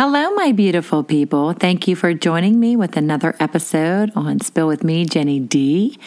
[0.00, 1.54] Hello, my beautiful people.
[1.54, 5.98] Thank you for joining me with another episode on Spill with Me, Jenny D.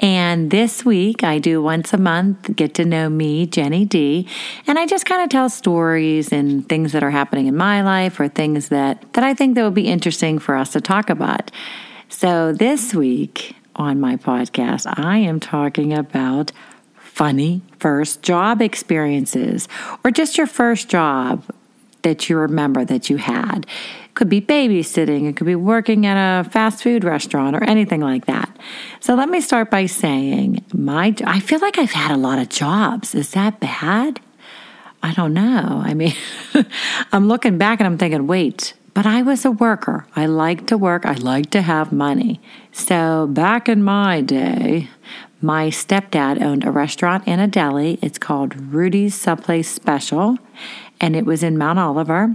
[0.00, 4.28] And this week, I do once a month get to know me, Jenny D.
[4.66, 8.20] And I just kind of tell stories and things that are happening in my life
[8.20, 11.50] or things that, that I think that would be interesting for us to talk about.
[12.10, 16.52] So this week on my podcast, I am talking about
[16.96, 19.68] funny first job experiences
[20.04, 21.42] or just your first job
[22.02, 23.66] that you remember that you had.
[24.04, 28.00] It could be babysitting, it could be working at a fast food restaurant or anything
[28.00, 28.54] like that.
[29.00, 32.48] So let me start by saying my I feel like I've had a lot of
[32.48, 33.14] jobs.
[33.14, 34.20] Is that bad?
[35.02, 35.82] I don't know.
[35.84, 36.14] I mean,
[37.12, 40.06] I'm looking back and I'm thinking, wait, but I was a worker.
[40.14, 41.04] I like to work.
[41.06, 42.40] I like to have money.
[42.70, 44.90] So back in my day,
[45.40, 47.98] my stepdad owned a restaurant and a deli.
[48.00, 50.38] It's called Rudy's Subplace Special
[51.02, 52.34] and it was in Mount Oliver.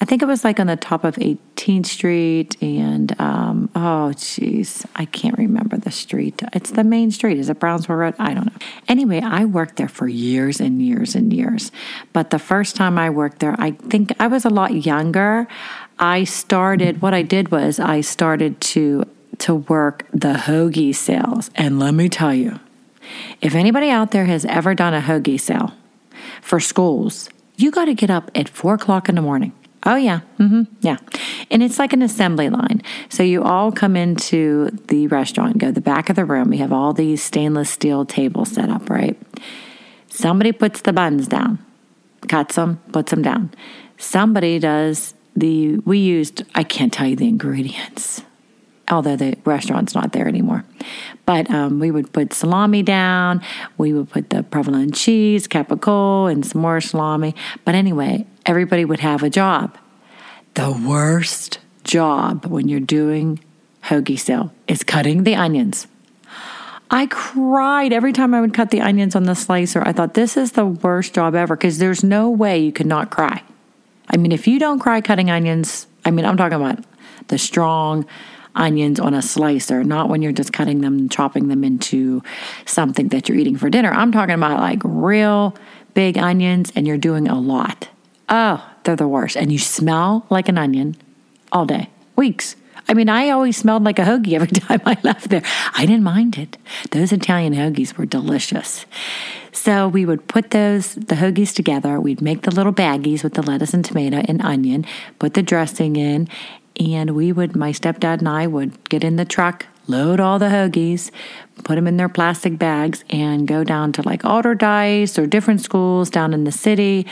[0.00, 4.86] I think it was like on the top of 18th Street and um, oh jeez,
[4.96, 6.42] I can't remember the street.
[6.54, 7.38] It's the main street.
[7.38, 8.14] Is it Brownsville Road?
[8.18, 8.66] I don't know.
[8.88, 11.70] Anyway, I worked there for years and years and years.
[12.14, 15.46] But the first time I worked there, I think I was a lot younger.
[15.98, 17.02] I started.
[17.02, 19.04] What I did was I started to
[19.38, 22.58] to work the hoagie sales, and let me tell you,
[23.42, 25.74] if anybody out there has ever done a hoagie sale
[26.40, 29.52] for schools you got to get up at four o'clock in the morning.
[29.84, 30.20] Oh, yeah.
[30.38, 30.62] Mm-hmm.
[30.80, 30.98] Yeah.
[31.50, 32.82] And it's like an assembly line.
[33.08, 36.50] So you all come into the restaurant, go to the back of the room.
[36.50, 39.16] We have all these stainless steel tables set up, right?
[40.08, 41.58] Somebody puts the buns down,
[42.28, 43.52] cuts them, puts them down.
[43.96, 48.22] Somebody does the, we used, I can't tell you the ingredients
[48.90, 50.64] although the restaurant's not there anymore.
[51.24, 53.42] But um, we would put salami down,
[53.78, 57.34] we would put the provolone cheese, capicola, and some more salami.
[57.64, 59.76] But anyway, everybody would have a job.
[60.54, 63.40] The worst job when you're doing
[63.84, 65.86] hoagie sale is cutting the onions.
[66.90, 69.82] I cried every time I would cut the onions on the slicer.
[69.84, 73.10] I thought this is the worst job ever because there's no way you could not
[73.10, 73.42] cry.
[74.08, 76.84] I mean, if you don't cry cutting onions, I mean, I'm talking about
[77.26, 78.06] the strong,
[78.56, 82.22] onions on a slicer, not when you're just cutting them and chopping them into
[82.64, 83.90] something that you're eating for dinner.
[83.90, 85.54] I'm talking about like real
[85.94, 87.88] big onions and you're doing a lot.
[88.28, 89.36] Oh, they're the worst.
[89.36, 90.96] And you smell like an onion
[91.52, 92.56] all day, weeks.
[92.88, 95.42] I mean, I always smelled like a hoagie every time I left there.
[95.74, 96.56] I didn't mind it.
[96.90, 98.86] Those Italian hoagies were delicious.
[99.52, 101.98] So we would put those, the hoagies together.
[101.98, 104.84] We'd make the little baggies with the lettuce and tomato and onion,
[105.18, 106.28] put the dressing in,
[106.78, 110.46] and we would, my stepdad and I would get in the truck, load all the
[110.46, 111.10] hoagies,
[111.64, 116.10] put them in their plastic bags, and go down to like Allderdice or different schools
[116.10, 117.06] down in the city.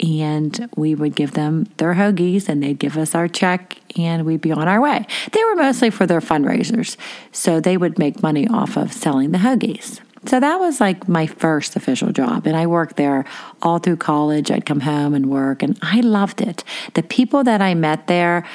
[0.00, 4.40] And we would give them their hoagies and they'd give us our check and we'd
[4.40, 5.06] be on our way.
[5.30, 6.96] They were mostly for their fundraisers.
[7.30, 10.00] So they would make money off of selling the hoagies.
[10.26, 12.46] So that was like my first official job.
[12.46, 13.24] And I worked there
[13.62, 14.50] all through college.
[14.50, 16.64] I'd come home and work, and I loved it.
[16.94, 18.46] The people that I met there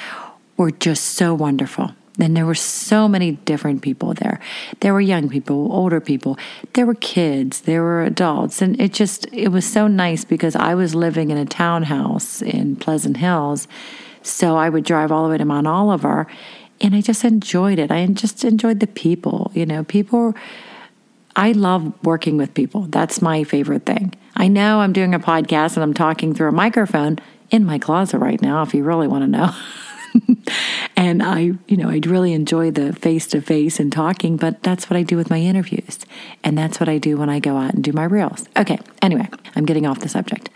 [0.60, 1.92] were just so wonderful.
[2.20, 4.40] And there were so many different people there.
[4.80, 6.36] There were young people, older people,
[6.74, 8.60] there were kids, there were adults.
[8.60, 12.76] And it just, it was so nice because I was living in a townhouse in
[12.76, 13.68] Pleasant Hills.
[14.22, 16.26] So I would drive all the way to Mount Oliver
[16.82, 17.90] and I just enjoyed it.
[17.90, 19.50] I just enjoyed the people.
[19.54, 20.34] You know, people,
[21.36, 22.82] I love working with people.
[22.82, 24.12] That's my favorite thing.
[24.36, 27.18] I know I'm doing a podcast and I'm talking through a microphone
[27.50, 29.54] in my closet right now, if you really want to know.
[30.96, 34.90] and I, you know, I'd really enjoy the face to face and talking, but that's
[34.90, 35.98] what I do with my interviews.
[36.44, 38.46] And that's what I do when I go out and do my reels.
[38.56, 40.50] Okay, anyway, I'm getting off the subject.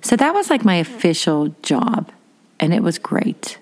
[0.00, 2.10] So that was like my official job,
[2.60, 3.58] and it was great.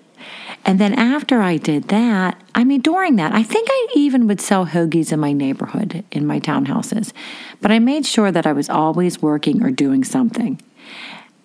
[0.65, 4.41] And then after I did that, I mean, during that, I think I even would
[4.41, 7.13] sell hoagies in my neighborhood, in my townhouses.
[7.61, 10.61] But I made sure that I was always working or doing something.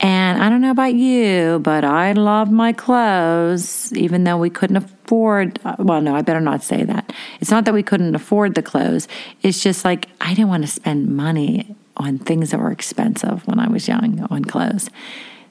[0.03, 4.77] And I don't know about you, but I love my clothes, even though we couldn't
[4.77, 5.61] afford.
[5.79, 7.13] Well, no, I better not say that.
[7.41, 9.07] It's not that we couldn't afford the clothes.
[9.43, 13.61] It's just like I didn't want to spend money on things that were expensive when
[13.61, 14.91] I was young on clothes.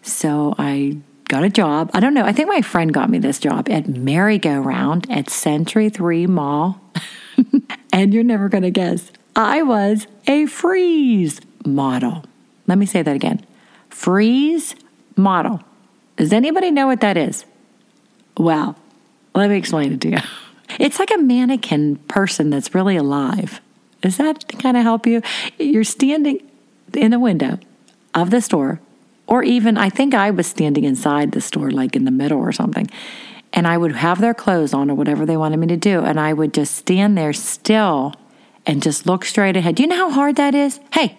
[0.02, 0.98] So I
[1.30, 1.90] got a job.
[1.94, 2.26] I don't know.
[2.26, 6.28] I think my friend got me this job at Merry Go Round at Century 3
[6.28, 6.82] Mall.
[7.94, 9.14] and you're never going to guess.
[9.34, 12.26] I was a freeze model.
[12.68, 13.46] Let me say that again
[13.92, 14.76] freeze
[15.16, 15.62] model.
[16.18, 17.46] Does anybody know what that is?
[18.38, 18.76] Well,
[19.36, 20.18] let me explain it to you.
[20.80, 23.60] It's like a mannequin person that's really alive.
[24.00, 25.22] Does that kind of help you?
[25.60, 26.50] You're standing
[26.94, 27.60] in the window
[28.16, 28.80] of the store,
[29.28, 32.54] or even I think I was standing inside the store, like in the middle or
[32.54, 32.90] something.
[33.52, 36.00] And I would have their clothes on or whatever they wanted me to do.
[36.00, 38.16] And I would just stand there still
[38.66, 39.76] and just look straight ahead.
[39.76, 40.80] Do you know how hard that is?
[40.94, 41.18] Hey,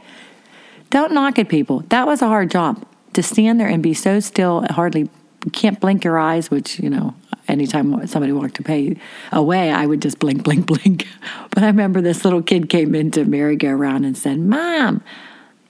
[0.92, 1.80] don't knock at people.
[1.88, 5.08] That was a hard job to stand there and be so still, hardly
[5.52, 7.14] can't blink your eyes, which, you know,
[7.48, 11.08] anytime somebody walked away, I would just blink, blink, blink.
[11.50, 15.02] But I remember this little kid came into merry-go-round and said, Mom,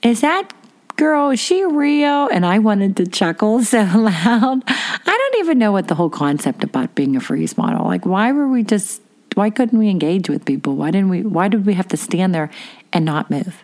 [0.01, 0.53] is that
[0.97, 2.27] girl, is she real?
[2.27, 4.63] And I wanted to chuckle so loud.
[4.67, 7.85] I don't even know what the whole concept about being a freeze model.
[7.85, 9.01] Like, why were we just,
[9.35, 10.75] why couldn't we engage with people?
[10.75, 12.51] Why didn't we, why did we have to stand there
[12.91, 13.63] and not move?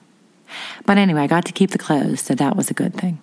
[0.85, 3.19] But anyway, I got to keep the clothes, so that was a good thing.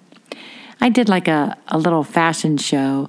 [0.81, 3.09] I did like a, a little fashion show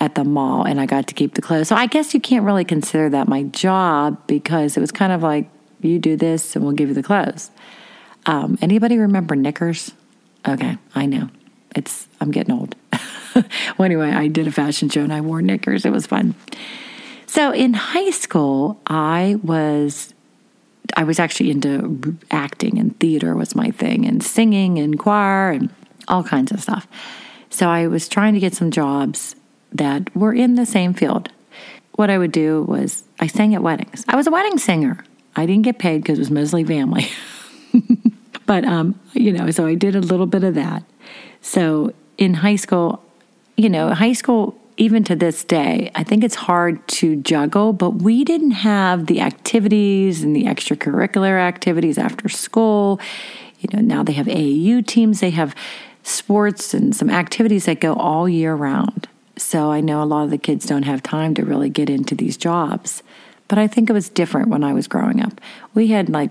[0.00, 1.68] at the mall and I got to keep the clothes.
[1.68, 5.22] So I guess you can't really consider that my job because it was kind of
[5.22, 5.48] like
[5.80, 7.50] you do this and we'll give you the clothes.
[8.26, 9.92] Um, anybody remember knickers?
[10.46, 11.30] Okay, I know.
[11.74, 12.74] It's I'm getting old.
[13.34, 15.84] well, anyway, I did a fashion show and I wore knickers.
[15.84, 16.34] It was fun.
[17.26, 20.14] So in high school, I was
[20.96, 25.70] I was actually into acting and theater was my thing, and singing and choir and
[26.08, 26.86] all kinds of stuff.
[27.50, 29.34] So I was trying to get some jobs
[29.72, 31.30] that were in the same field.
[31.92, 34.04] What I would do was I sang at weddings.
[34.08, 35.04] I was a wedding singer.
[35.34, 37.08] I didn't get paid because it was mostly family.
[38.46, 40.82] but um, you know, so I did a little bit of that.
[41.40, 43.02] So in high school,
[43.56, 47.92] you know, high school even to this day, I think it's hard to juggle, but
[47.92, 53.00] we didn't have the activities and the extracurricular activities after school.
[53.60, 55.54] You know, now they have AAU teams, they have
[56.02, 59.08] sports and some activities that go all year round.
[59.36, 62.14] So I know a lot of the kids don't have time to really get into
[62.14, 63.02] these jobs.
[63.48, 65.40] But I think it was different when I was growing up.
[65.74, 66.30] We had like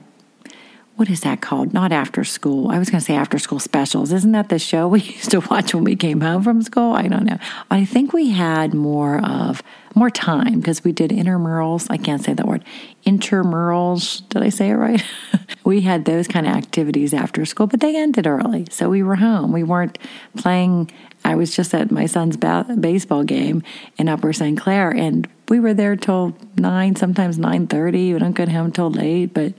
[0.96, 1.74] what is that called?
[1.74, 2.72] Not after school.
[2.72, 4.14] I was going to say after school specials.
[4.14, 6.94] Isn't that the show we used to watch when we came home from school?
[6.94, 7.38] I don't know.
[7.70, 9.62] I think we had more of
[9.94, 11.88] more time because we did intramurals.
[11.90, 12.64] I can't say that word.
[13.06, 14.28] Intramurals.
[14.30, 15.04] Did I say it right?
[15.66, 18.68] we had those kind of activities after school, but they ended early.
[18.72, 19.52] So we were home.
[19.52, 19.98] We weren't
[20.38, 20.92] playing.
[21.24, 23.64] I was just at my son's ba- baseball game
[23.98, 24.58] in Upper St.
[24.58, 28.14] Clair and we were there till 9, sometimes 9:30.
[28.14, 29.54] We don't get home till late, but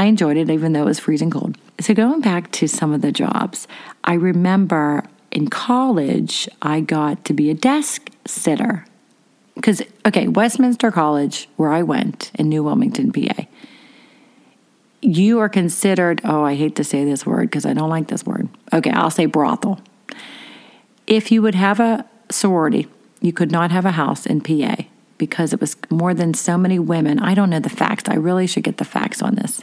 [0.00, 1.58] I enjoyed it even though it was freezing cold.
[1.78, 3.68] So, going back to some of the jobs,
[4.02, 8.86] I remember in college, I got to be a desk sitter.
[9.54, 13.44] Because, okay, Westminster College, where I went in New Wilmington, PA,
[15.02, 18.24] you are considered, oh, I hate to say this word because I don't like this
[18.24, 18.48] word.
[18.72, 19.82] Okay, I'll say brothel.
[21.06, 22.88] If you would have a sorority,
[23.20, 24.76] you could not have a house in PA
[25.18, 27.18] because it was more than so many women.
[27.18, 28.08] I don't know the facts.
[28.08, 29.62] I really should get the facts on this.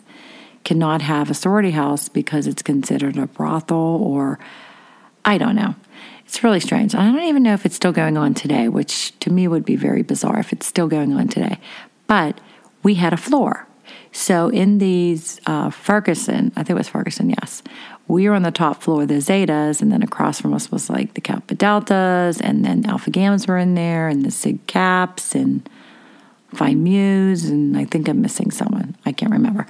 [0.67, 4.37] Cannot have a sorority house because it's considered a brothel or
[5.23, 5.75] I don't know.
[6.25, 6.93] It's really strange.
[6.93, 9.77] I don't even know if it's still going on today, which to me would be
[9.77, 11.57] very bizarre if it's still going on today.
[12.05, 12.41] But
[12.83, 13.65] we had a floor.
[14.11, 17.63] So in these uh, Ferguson, I think it was Ferguson, yes,
[18.09, 20.89] we were on the top floor of the Zetas, and then across from us was
[20.89, 25.33] like the Kappa Deltas, and then Alpha Gammas were in there, and the Sig Caps,
[25.33, 25.69] and
[26.53, 28.97] Phi Mu's, and I think I'm missing someone.
[29.05, 29.65] I can't remember.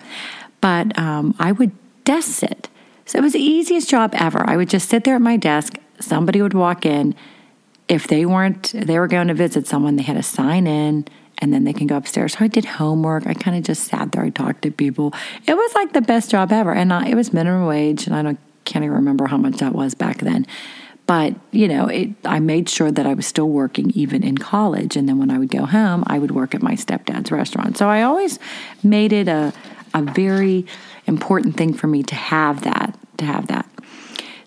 [0.68, 1.72] But um, I would
[2.04, 2.68] desk sit.
[3.06, 4.44] So it was the easiest job ever.
[4.46, 5.76] I would just sit there at my desk.
[6.02, 7.16] Somebody would walk in.
[7.88, 11.08] If they weren't, they were going to visit someone, they had to sign in
[11.38, 12.34] and then they can go upstairs.
[12.34, 13.26] So I did homework.
[13.28, 14.24] I kind of just sat there.
[14.24, 15.14] I talked to people.
[15.48, 18.22] It was like the best job ever, and uh, it was minimum wage, and I
[18.22, 20.46] don't can't even remember how much that was back then.
[21.06, 24.98] But, you know, it, I made sure that I was still working even in college.
[24.98, 27.78] And then when I would go home, I would work at my stepdad's restaurant.
[27.78, 28.40] So I always
[28.84, 29.54] made it a,
[29.98, 30.66] a very
[31.06, 33.68] important thing for me to have that, to have that.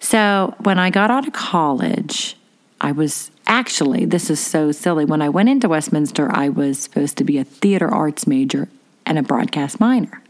[0.00, 2.36] So when I got out of college,
[2.80, 5.04] I was actually, this is so silly.
[5.04, 8.68] When I went into Westminster, I was supposed to be a theater arts major
[9.04, 10.22] and a broadcast minor.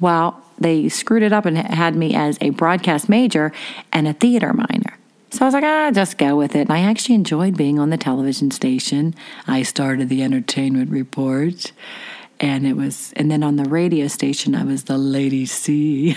[0.00, 3.52] Well, they screwed it up and had me as a broadcast major
[3.92, 4.96] and a theater minor.
[5.30, 6.62] So I was like, ah, just go with it.
[6.62, 9.14] And I actually enjoyed being on the television station.
[9.46, 11.72] I started the entertainment report.
[12.40, 16.16] And it was, and then on the radio station, I was the Lady C.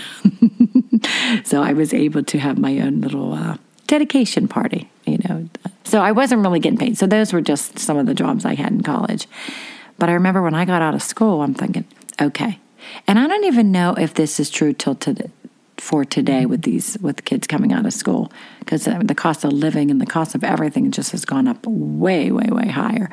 [1.44, 3.56] so I was able to have my own little uh,
[3.88, 5.48] dedication party, you know.
[5.84, 6.96] So I wasn't really getting paid.
[6.96, 9.26] So those were just some of the jobs I had in college.
[9.98, 11.84] But I remember when I got out of school, I'm thinking,
[12.20, 12.58] okay.
[13.06, 15.30] And I don't even know if this is true till today
[15.78, 19.90] for today with these with kids coming out of school because the cost of living
[19.90, 23.10] and the cost of everything just has gone up way way way higher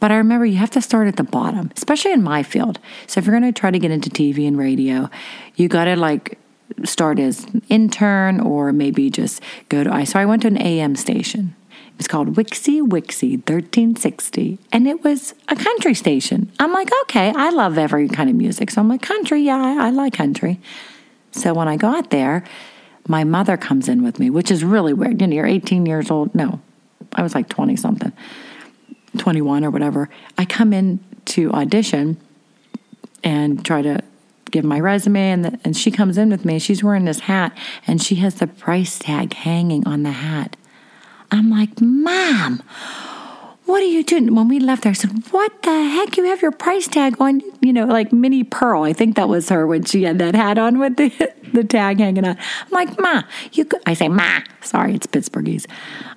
[0.00, 3.18] but i remember you have to start at the bottom especially in my field so
[3.18, 5.08] if you're going to try to get into tv and radio
[5.56, 6.38] you got to like
[6.84, 10.96] start as intern or maybe just go to i so i went to an am
[10.96, 11.54] station
[11.96, 16.52] it was called Wixie Wixie 1360, and it was a country station.
[16.60, 18.70] I'm like, okay, I love every kind of music.
[18.70, 20.60] So I'm like, country, yeah, I, I like country.
[21.30, 22.44] So when I got there,
[23.08, 25.22] my mother comes in with me, which is really weird.
[25.22, 26.34] You know, you're 18 years old.
[26.34, 26.60] No,
[27.14, 28.12] I was like 20 something,
[29.16, 30.08] 21 or whatever.
[30.38, 32.16] I come in to audition
[33.24, 34.02] and try to
[34.50, 36.58] give my resume, and, the, and she comes in with me.
[36.58, 37.56] She's wearing this hat,
[37.86, 40.56] and she has the price tag hanging on the hat.
[41.30, 42.62] I'm like, Mom,
[43.66, 44.32] what are you doing?
[44.34, 46.16] When we left there, I said, What the heck?
[46.16, 48.84] You have your price tag on, you know, like Minnie Pearl.
[48.84, 51.98] I think that was her when she had that hat on with the, the tag
[51.98, 52.36] hanging on.
[52.38, 55.66] I'm like, Ma, you could, I say, Ma, sorry, it's Pittsburghese.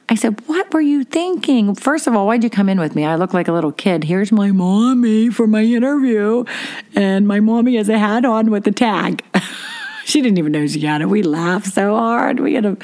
[0.09, 1.73] I said, What were you thinking?
[1.73, 3.03] First of all, why'd you come in with me?
[3.03, 4.03] I look like a little kid.
[4.03, 6.45] Here's my mommy for my interview.
[6.95, 9.23] And my mommy has a hat on with the tag.
[10.05, 11.09] she didn't even know she had it.
[11.09, 12.39] We laughed so hard.
[12.39, 12.77] We had a,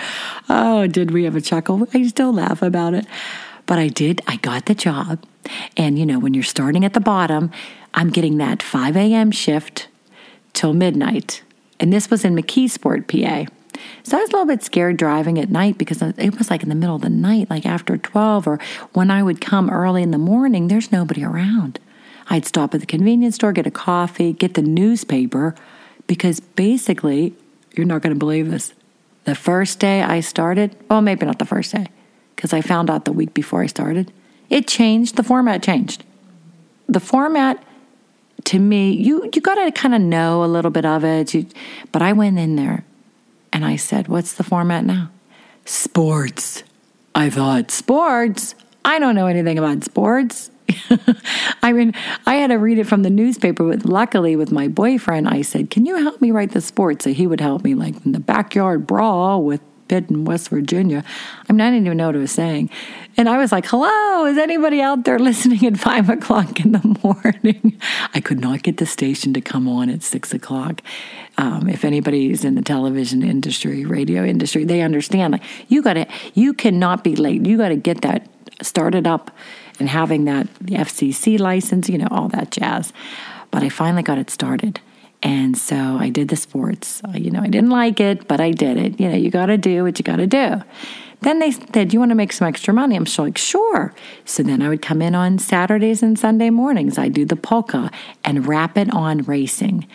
[0.50, 1.88] oh, did we have a chuckle?
[1.94, 3.06] I still laugh about it.
[3.66, 5.24] But I did, I got the job.
[5.78, 7.52] And, you know, when you're starting at the bottom,
[7.94, 9.32] I'm getting that 5 a.m.
[9.32, 9.88] shift
[10.54, 11.44] till midnight.
[11.80, 13.52] And this was in McKeesport, PA.
[14.04, 16.70] So I was a little bit scared driving at night because it was like in
[16.70, 18.60] the middle of the night, like after 12, or
[18.94, 21.80] when I would come early in the morning, there's nobody around.
[22.30, 25.56] I'd stop at the convenience store, get a coffee, get the newspaper,
[26.08, 27.34] because basically,
[27.76, 28.74] you're not going to believe this.
[29.26, 31.88] The first day I started, well, maybe not the first day,
[32.36, 34.12] because I found out the week before I started.
[34.50, 36.04] It changed, the format changed.
[36.88, 37.63] The format
[38.46, 41.34] to me, you you got to kind of know a little bit of it.
[41.34, 41.48] You,
[41.92, 42.86] but I went in there
[43.51, 45.10] and I said, "What's the format now?"
[45.65, 46.63] Sports.
[47.15, 48.54] I thought, "Sports?
[48.84, 50.51] I don't know anything about sports."
[51.63, 51.94] I mean,
[52.25, 55.70] I had to read it from the newspaper, but luckily with my boyfriend, I said,
[55.70, 57.04] Can you help me write the sports?
[57.06, 61.04] So he would help me, like in the backyard brawl with Pitt in West Virginia.
[61.48, 62.70] I mean, I didn't even know what it was saying.
[63.18, 67.00] And I was like, hello, is anybody out there listening at five o'clock in the
[67.04, 67.80] morning?
[68.13, 70.82] I could not get the station to come on at six o'clock.
[71.38, 75.34] Um, if anybody is in the television industry, radio industry, they understand.
[75.34, 77.46] Like, you got to, you cannot be late.
[77.46, 78.27] You got to get that
[78.62, 79.32] started up
[79.80, 82.94] and having that FCC license, you know, all that jazz.
[83.51, 84.80] But I finally got it started.
[85.25, 87.01] And so I did the sports.
[87.15, 89.00] You know, I didn't like it, but I did it.
[89.00, 90.62] You know, you got to do what you got to do.
[91.22, 92.96] Then they said, you want to make some extra money?
[92.96, 93.91] I'm like, Sure.
[94.24, 97.00] So then I would come in on Saturdays and Sunday mornings.
[97.00, 97.89] I do the polka
[98.24, 99.88] and wrap it on racing.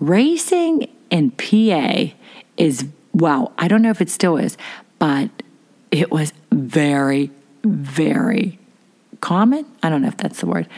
[0.00, 2.12] Racing in PA
[2.58, 4.58] is, wow, I don't know if it still is,
[4.98, 5.30] but
[5.90, 7.30] it was very,
[7.64, 8.58] very
[9.22, 9.64] common.
[9.82, 10.68] I don't know if that's the word.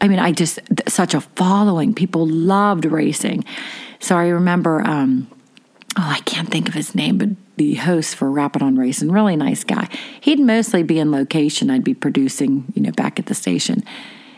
[0.00, 1.94] I mean, I just, such a following.
[1.94, 3.44] People loved racing.
[3.98, 5.28] So I remember, um,
[5.96, 9.36] oh, I can't think of his name, but the host for Rapid on Racing, really
[9.36, 9.88] nice guy.
[10.20, 11.70] He'd mostly be in location.
[11.70, 13.82] I'd be producing, you know, back at the station.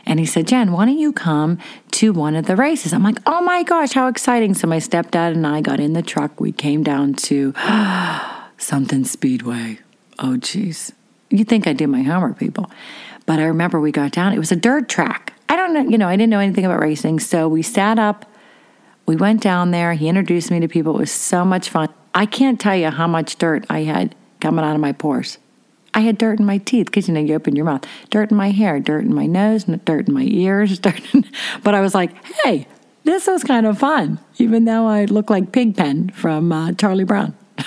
[0.07, 1.59] And he said, Jen, why don't you come
[1.93, 2.95] to one of the races?
[2.95, 4.55] I'm like, oh my gosh, how exciting.
[4.55, 6.41] So my stepdad and I got in the truck.
[6.41, 7.53] We came down to
[8.57, 9.81] something Speedway.
[10.19, 10.93] Oh, geez.
[11.29, 12.71] You think I do my homework, people.
[13.27, 15.28] But I remember we got down, it was a dirt track.
[15.49, 17.21] I don't know, you know, I didn't know anything about racing.
[17.21, 18.31] So we sat up,
[19.07, 19.95] we went down there.
[19.95, 20.97] He introduced me to people.
[20.97, 21.88] It was so much fun.
[22.14, 25.38] I can't tell you how much dirt I had coming out of my pores.
[25.95, 28.37] I had dirt in my teeth because you know you open your mouth, dirt in
[28.37, 31.00] my hair, dirt in my nose, dirt in my ears, dirt.
[31.14, 31.25] In,
[31.64, 32.12] but I was like,
[32.45, 32.69] hey,
[33.05, 37.35] this was kind of fun, even though I look like Pigpen from uh, Charlie Brown.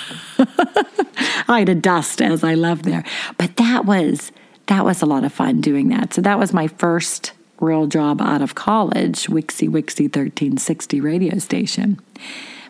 [1.46, 3.04] hide a dust as I left there.
[3.36, 4.32] But that was
[4.66, 6.14] that was a lot of fun doing that.
[6.14, 7.32] So that was my first
[7.62, 12.00] real job out of college, Wixie Wixie 1360 radio station.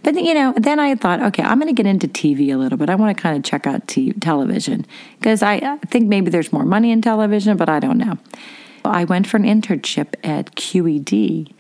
[0.02, 2.76] But you know, then I thought, okay, I'm going to get into TV a little
[2.76, 2.90] bit.
[2.90, 4.84] I want to kind of check out t- television
[5.18, 8.18] because I think maybe there's more money in television, but I don't know.
[8.84, 11.52] I went for an internship at QED,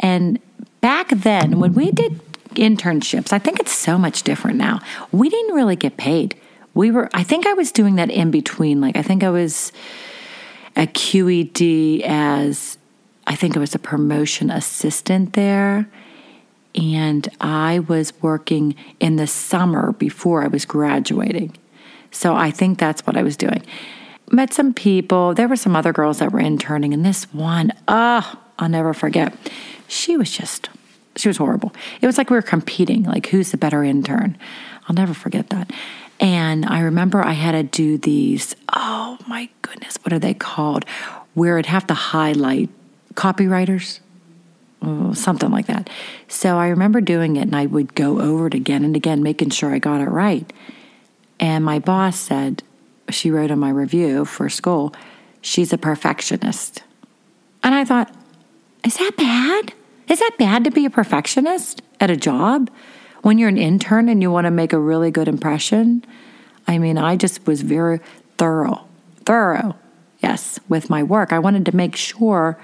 [0.00, 0.38] and
[0.80, 2.18] back then when we did
[2.54, 4.80] internships, I think it's so much different now.
[5.10, 6.34] We didn't really get paid.
[6.74, 8.80] We were, I think I was doing that in between.
[8.80, 9.70] Like I think I was
[10.76, 12.78] at QED as
[13.26, 15.88] I think I was a promotion assistant there
[16.74, 21.56] and I was working in the summer before I was graduating.
[22.10, 23.62] So I think that's what I was doing.
[24.30, 25.34] Met some people.
[25.34, 29.34] There were some other girls that were interning, and this one, oh, I'll never forget.
[29.88, 30.70] She was just,
[31.16, 31.72] she was horrible.
[32.00, 34.38] It was like we were competing, like who's the better intern.
[34.88, 35.70] I'll never forget that.
[36.22, 40.86] And I remember I had to do these, oh my goodness, what are they called?
[41.34, 42.70] Where I'd have to highlight
[43.12, 44.00] copywriters
[44.84, 45.88] Oh, something like that.
[46.26, 49.50] So I remember doing it and I would go over it again and again, making
[49.50, 50.52] sure I got it right.
[51.38, 52.64] And my boss said,
[53.08, 54.92] she wrote in my review for school,
[55.40, 56.82] she's a perfectionist.
[57.62, 58.12] And I thought,
[58.84, 59.72] is that bad?
[60.08, 62.68] Is that bad to be a perfectionist at a job
[63.22, 66.04] when you're an intern and you want to make a really good impression?
[66.66, 68.00] I mean, I just was very
[68.38, 68.84] thorough,
[69.24, 69.76] thorough,
[70.22, 71.32] yes, with my work.
[71.32, 72.58] I wanted to make sure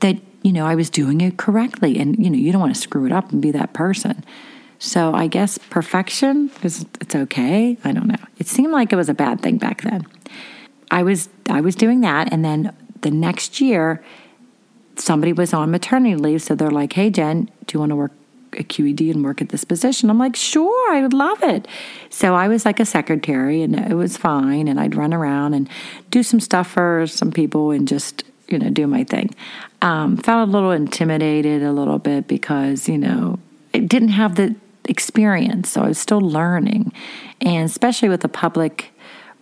[0.00, 1.98] that you know, I was doing it correctly.
[1.98, 4.24] And, you know, you don't want to screw it up and be that person.
[4.78, 7.78] So I guess perfection is it's okay.
[7.84, 8.16] I don't know.
[8.38, 10.06] It seemed like it was a bad thing back then.
[10.90, 14.04] I was I was doing that and then the next year
[14.96, 18.12] somebody was on maternity leave so they're like, "Hey Jen, do you want to work
[18.56, 21.68] at QED and work at this position?" I'm like, "Sure, I would love it."
[22.10, 25.68] So I was like a secretary and it was fine and I'd run around and
[26.10, 29.34] do some stuff for some people and just you know, do my thing.
[29.80, 33.38] Um, felt a little intimidated a little bit because, you know,
[33.72, 34.54] it didn't have the
[34.84, 35.70] experience.
[35.70, 36.92] So I was still learning.
[37.40, 38.90] And especially with a public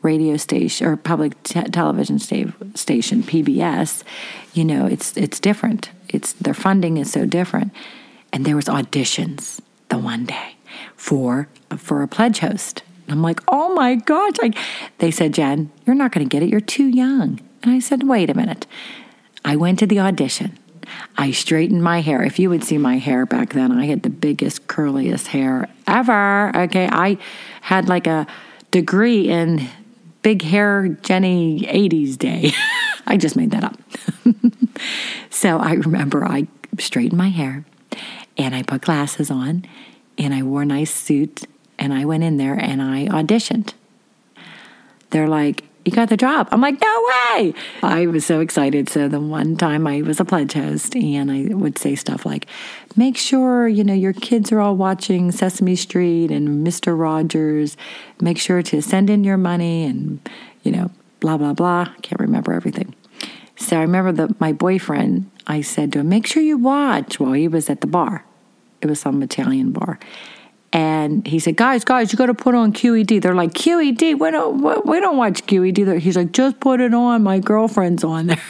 [0.02, 4.02] radio station or public te- television sta- station, PBS,
[4.54, 5.90] you know, it's it's different.
[6.08, 7.72] It's their funding is so different.
[8.32, 10.56] And there was auditions the one day
[10.96, 12.82] for for a pledge host.
[13.08, 14.36] I'm like, oh my gosh!
[14.98, 16.48] They said, Jen, you're not going to get it.
[16.48, 17.40] You're too young.
[17.62, 18.66] And I said, wait a minute.
[19.44, 20.58] I went to the audition.
[21.16, 22.22] I straightened my hair.
[22.22, 26.56] If you would see my hair back then, I had the biggest, curliest hair ever.
[26.56, 26.88] Okay.
[26.90, 27.18] I
[27.62, 28.26] had like a
[28.70, 29.68] degree in
[30.22, 32.52] big hair Jenny 80s day.
[33.06, 33.76] I just made that up.
[35.30, 36.46] so I remember I
[36.78, 37.64] straightened my hair
[38.40, 39.66] and I put glasses on
[40.16, 41.44] and I wore a nice suit
[41.78, 43.74] and I went in there and I auditioned.
[45.10, 46.48] They're like, you got the job.
[46.50, 47.54] I'm like, no way.
[47.82, 48.88] I was so excited.
[48.88, 52.46] So the one time I was a pledge host and I would say stuff like,
[52.96, 56.98] make sure, you know, your kids are all watching Sesame Street and Mr.
[56.98, 57.76] Rogers.
[58.20, 60.26] Make sure to send in your money and,
[60.62, 61.86] you know, blah, blah, blah.
[62.02, 62.94] Can't remember everything.
[63.56, 67.32] So I remember that my boyfriend, I said to him, make sure you watch while
[67.32, 68.24] he was at the bar.
[68.80, 69.98] It was some Italian bar.
[70.72, 74.20] And he said, "Guys, guys, you got to put on QED." They're like, "QED?
[74.20, 77.24] We don't, we don't watch QED." He's like, "Just put it on.
[77.24, 78.42] My girlfriend's on there."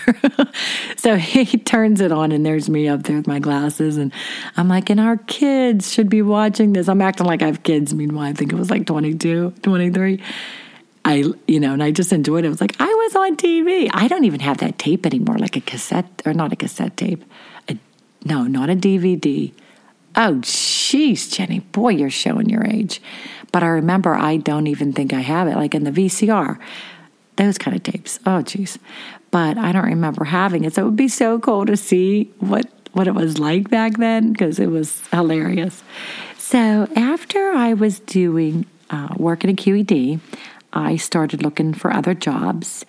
[0.97, 4.13] so he turns it on, and there's me up there with my glasses, and
[4.59, 7.95] I'm like, "And our kids should be watching this." I'm acting like I have kids.
[7.95, 10.21] Meanwhile, I think it was like 22, 23.
[11.03, 12.49] I, you know, and I just enjoyed it.
[12.49, 13.89] I was like, I was on TV.
[13.95, 17.25] I don't even have that tape anymore, like a cassette or not a cassette tape.
[17.71, 17.79] A,
[18.27, 19.55] no, not a DVD
[20.17, 23.01] Oh, jeez, Jenny, boy, you're showing your age.
[23.53, 26.59] But I remember I don't even think I have it, like in the VCR,
[27.37, 28.19] those kind of tapes.
[28.27, 28.79] Oh, jeez.
[29.31, 30.75] But I don't remember having it.
[30.75, 34.33] So it would be so cool to see what, what it was like back then
[34.33, 35.83] because it was hilarious.
[36.37, 40.21] So after I was doing uh, work at a QED,
[40.73, 42.85] I started looking for other jobs.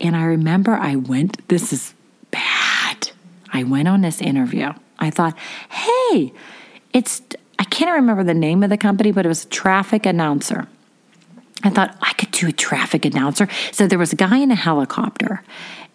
[0.00, 1.94] And I remember I went, this is
[2.30, 3.10] bad.
[3.52, 4.72] I went on this interview.
[4.98, 5.36] I thought,
[5.70, 6.32] hey,
[6.94, 7.20] it's
[7.58, 10.66] I can't remember the name of the company, but it was a traffic announcer.
[11.62, 13.48] I thought I could do a traffic announcer.
[13.72, 15.42] So there was a guy in a helicopter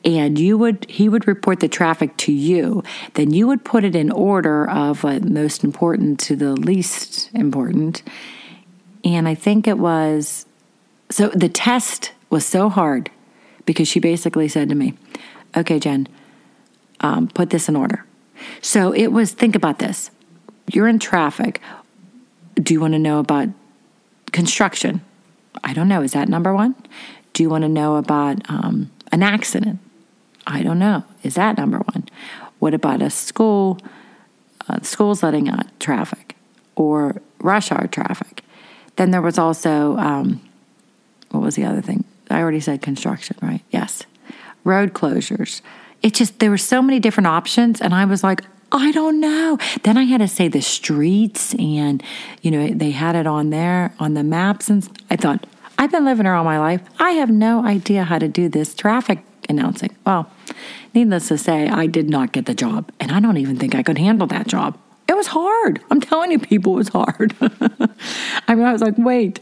[0.05, 2.83] and you would he would report the traffic to you
[3.15, 8.01] then you would put it in order of most important to the least important
[9.03, 10.45] and i think it was
[11.09, 13.11] so the test was so hard
[13.65, 14.93] because she basically said to me
[15.55, 16.07] okay jen
[17.01, 18.05] um, put this in order
[18.61, 20.11] so it was think about this
[20.75, 21.61] you're in traffic.
[22.55, 23.49] Do you want to know about
[24.31, 25.01] construction?
[25.63, 26.01] I don't know.
[26.01, 26.75] Is that number one?
[27.33, 29.79] Do you want to know about um, an accident?
[30.45, 31.03] I don't know.
[31.23, 32.07] Is that number one?
[32.59, 33.79] What about a school?
[34.67, 36.35] Uh, schools letting out traffic
[36.75, 38.43] or rush hour traffic.
[38.97, 40.41] Then there was also, um,
[41.31, 42.03] what was the other thing?
[42.29, 43.61] I already said construction, right?
[43.71, 44.03] Yes.
[44.63, 45.61] Road closures.
[46.01, 47.81] It just, there were so many different options.
[47.81, 49.57] And I was like, I don't know.
[49.83, 52.03] Then I had to say the streets, and,
[52.41, 54.69] you know, they had it on there on the maps.
[54.69, 55.45] And I thought,
[55.77, 56.81] I've been living here all my life.
[56.99, 59.95] I have no idea how to do this traffic announcing.
[60.05, 60.31] Well,
[60.93, 62.91] needless to say, I did not get the job.
[62.99, 64.77] And I don't even think I could handle that job.
[65.07, 65.81] It was hard.
[65.89, 67.35] I'm telling you, people, it was hard.
[68.47, 69.39] I mean, I was like, wait.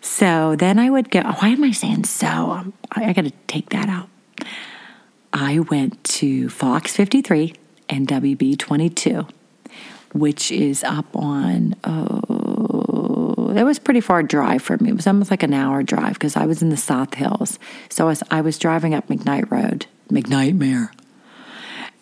[0.00, 2.26] So then I would go, why am I saying so?
[2.26, 4.08] I, I got to take that out.
[5.32, 7.54] I went to Fox 53
[7.88, 9.26] and WB 22,
[10.12, 14.90] which is up on, oh, it was pretty far drive for me.
[14.90, 17.58] It was almost like an hour drive because I was in the South Hills.
[17.88, 20.90] So I was, I was driving up McKnight Road, McKnightmare.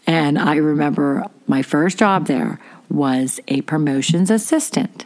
[0.06, 5.04] And I remember my first job there was a promotions assistant.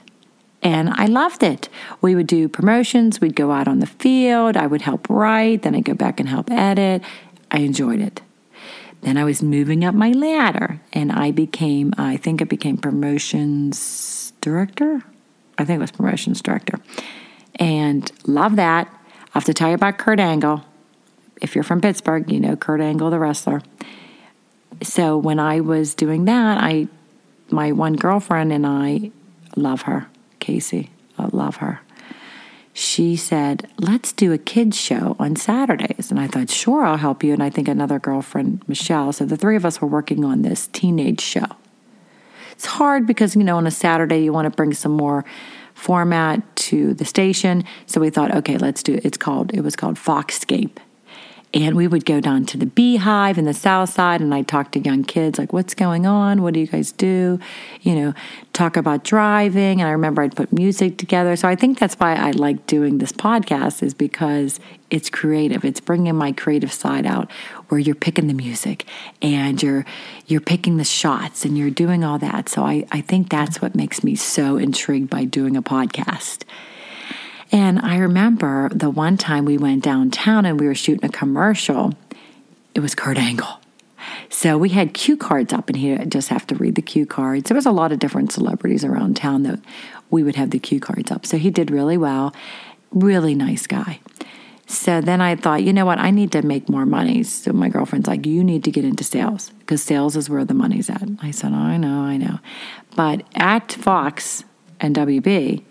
[0.63, 1.69] And I loved it.
[2.01, 5.75] We would do promotions, we'd go out on the field, I would help write, then
[5.75, 7.03] I'd go back and help edit.
[7.51, 8.23] I enjoyed it.
[9.05, 14.33] Then I was moving up my ladder and I became, I think I became promotions
[14.41, 15.03] director.
[15.59, 16.79] I think it was promotions director.
[17.57, 18.89] And love that.
[18.89, 20.65] I have to tell you about Kurt Angle.
[21.43, 23.61] If you're from Pittsburgh, you know Kurt Angle, the wrestler.
[24.83, 26.89] So when I was doing that, I
[27.51, 29.11] my one girlfriend and I
[29.55, 30.07] love her,
[30.39, 30.89] Casey.
[31.19, 31.81] I love her.
[32.77, 36.11] She said, Let's do a kids' show on Saturdays.
[36.11, 37.33] And I thought, Sure, I'll help you.
[37.33, 39.13] And I think another girlfriend, Michelle.
[39.13, 41.47] So the three of us were working on this teenage show.
[42.51, 45.25] It's hard because, you know, on a Saturday, you want to bring some more
[45.75, 47.65] format to the station.
[47.87, 49.05] So we thought, okay, let's do it.
[49.05, 50.79] It's called, it was called Foxscape.
[51.55, 54.73] And we would go down to the beehive in the south side and I'd talk
[54.73, 56.43] to young kids like, what's going on?
[56.43, 57.39] What do you guys do?
[57.83, 58.15] You know,
[58.53, 59.81] talk about driving.
[59.81, 61.37] And I remember I'd put music together.
[61.37, 64.59] So I think that's why I like doing this podcast is because
[64.91, 65.65] it's creative.
[65.65, 67.31] It's bringing my creative side out
[67.69, 68.85] where you're picking the music
[69.23, 69.87] and you're
[70.27, 72.49] you're picking the shots and you're doing all that.
[72.49, 76.43] So I, I think that's what makes me so intrigued by doing a podcast.
[77.55, 81.95] And I remember the one time we went downtown and we were shooting a commercial,
[82.75, 83.61] it was Kurt Angle.
[84.29, 87.49] So we had cue cards up, and he just have to read the cue cards.
[87.49, 89.61] There was a lot of different celebrities around town that
[90.11, 91.25] we would have the cue cards up.
[91.25, 92.35] So he did really well.
[92.91, 94.01] Really nice guy.
[94.67, 96.01] So then I thought, you know what?
[96.01, 97.23] I need to make more money.
[97.23, 100.55] So my girlfriend's like, you need to get into sales because sales is where the
[100.55, 101.09] money's at.
[101.23, 102.41] I said, I know, I know.
[102.97, 104.43] But at Fox
[104.81, 105.63] and WB,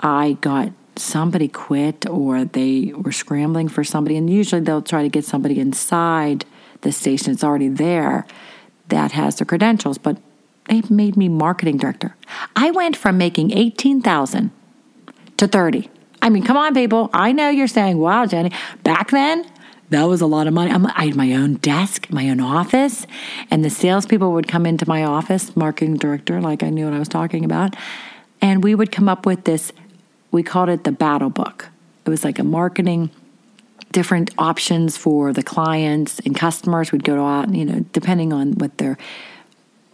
[0.00, 5.08] I got somebody quit or they were scrambling for somebody, and usually they'll try to
[5.08, 6.44] get somebody inside
[6.82, 8.26] the station that's already there
[8.88, 10.18] that has the credentials, but
[10.66, 12.14] they made me marketing director.
[12.54, 14.50] I went from making 18,000
[15.38, 15.90] to 30.
[16.20, 17.10] I mean, come on, people.
[17.12, 18.52] I know you're saying, wow, Jenny.
[18.84, 19.44] Back then,
[19.90, 20.70] that was a lot of money.
[20.70, 23.06] i had my own desk, my own office,
[23.50, 26.98] and the salespeople would come into my office, marketing director, like I knew what I
[26.98, 27.74] was talking about,
[28.40, 29.72] and we would come up with this
[30.32, 31.68] we called it the battle book.
[32.04, 33.10] It was like a marketing,
[33.92, 36.90] different options for the clients and customers.
[36.90, 38.98] We'd go out, you know, depending on what their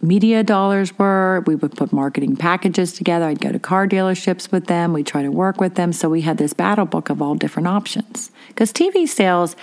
[0.01, 1.43] media dollars were.
[1.45, 3.25] We would put marketing packages together.
[3.25, 4.93] I'd go to car dealerships with them.
[4.93, 5.91] We'd try to work with them.
[5.93, 8.31] So we had this battle book of all different options.
[8.47, 9.55] Because TV sales,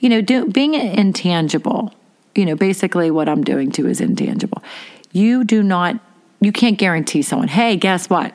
[0.00, 1.94] you know, do, being intangible,
[2.34, 4.62] you know, basically what I'm doing too is intangible.
[5.12, 6.00] You do not,
[6.40, 8.34] you can't guarantee someone, hey, guess what?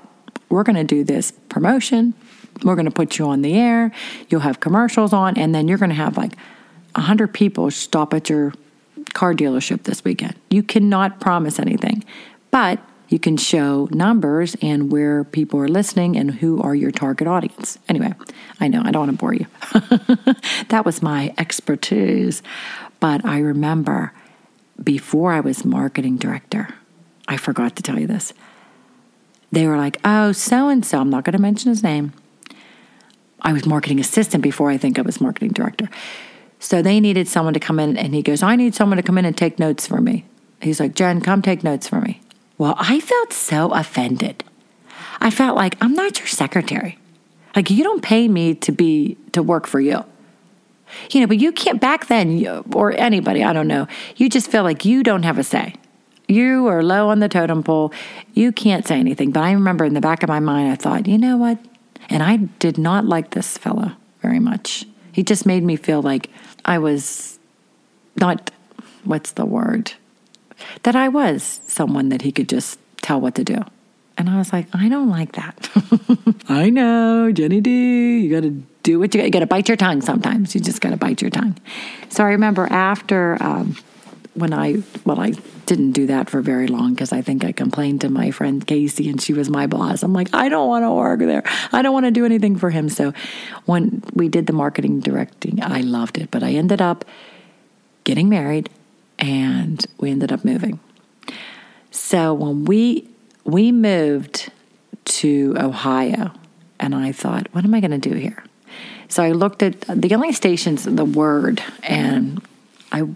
[0.49, 2.13] We're going to do this promotion.
[2.63, 3.91] We're going to put you on the air.
[4.29, 6.33] You'll have commercials on, and then you're going to have like
[6.95, 8.53] 100 people stop at your
[9.13, 10.35] car dealership this weekend.
[10.49, 12.03] You cannot promise anything,
[12.51, 17.27] but you can show numbers and where people are listening and who are your target
[17.27, 17.79] audience.
[17.87, 18.13] Anyway,
[18.59, 19.47] I know I don't want to bore you.
[20.69, 22.43] that was my expertise.
[22.99, 24.13] But I remember
[24.83, 26.69] before I was marketing director,
[27.27, 28.33] I forgot to tell you this
[29.51, 32.13] they were like, oh, so and so, I'm not going to mention his name.
[33.41, 35.89] I was marketing assistant before I think I was marketing director.
[36.59, 39.17] So they needed someone to come in, and he goes, I need someone to come
[39.17, 40.25] in and take notes for me.
[40.61, 42.21] He's like, Jen, come take notes for me.
[42.57, 44.43] Well, I felt so offended.
[45.21, 46.99] I felt like I'm not your secretary.
[47.55, 50.03] Like you don't pay me to be to work for you.
[51.11, 53.87] You know, but you can't back then or anybody, I don't know.
[54.17, 55.75] You just feel like you don't have a say
[56.29, 57.91] you are low on the totem pole.
[58.33, 59.31] You can't say anything.
[59.31, 61.57] But I remember in the back of my mind, I thought, you know what?
[62.09, 64.85] And I did not like this fellow very much.
[65.11, 66.29] He just made me feel like
[66.65, 67.39] I was
[68.15, 68.51] not,
[69.03, 69.93] what's the word?
[70.83, 73.63] That I was someone that he could just tell what to do.
[74.17, 75.69] And I was like, I don't like that.
[76.49, 79.25] I know, Jenny D, you got to do what you got.
[79.25, 80.53] You got to bite your tongue sometimes.
[80.53, 81.57] You just got to bite your tongue.
[82.09, 83.77] So I remember after um,
[84.33, 85.31] when I, well, I
[85.65, 89.09] didn't do that for very long because I think I complained to my friend Casey
[89.09, 90.03] and she was my boss.
[90.03, 91.43] I'm like, I don't want to work there.
[91.71, 92.89] I don't want to do anything for him.
[92.89, 93.13] So
[93.65, 96.31] when we did the marketing directing, I loved it.
[96.31, 97.05] But I ended up
[98.03, 98.69] getting married
[99.17, 100.79] and we ended up moving.
[101.91, 103.07] So when we
[103.43, 104.51] we moved
[105.05, 106.31] to Ohio
[106.79, 108.43] and I thought, what am I going to do here?
[109.07, 112.41] So I looked at the only stations the word and
[112.91, 113.07] I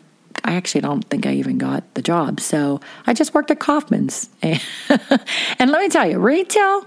[0.43, 2.39] I actually don't think I even got the job.
[2.39, 4.29] So I just worked at Kaufmann's.
[4.41, 6.85] and let me tell you, retail,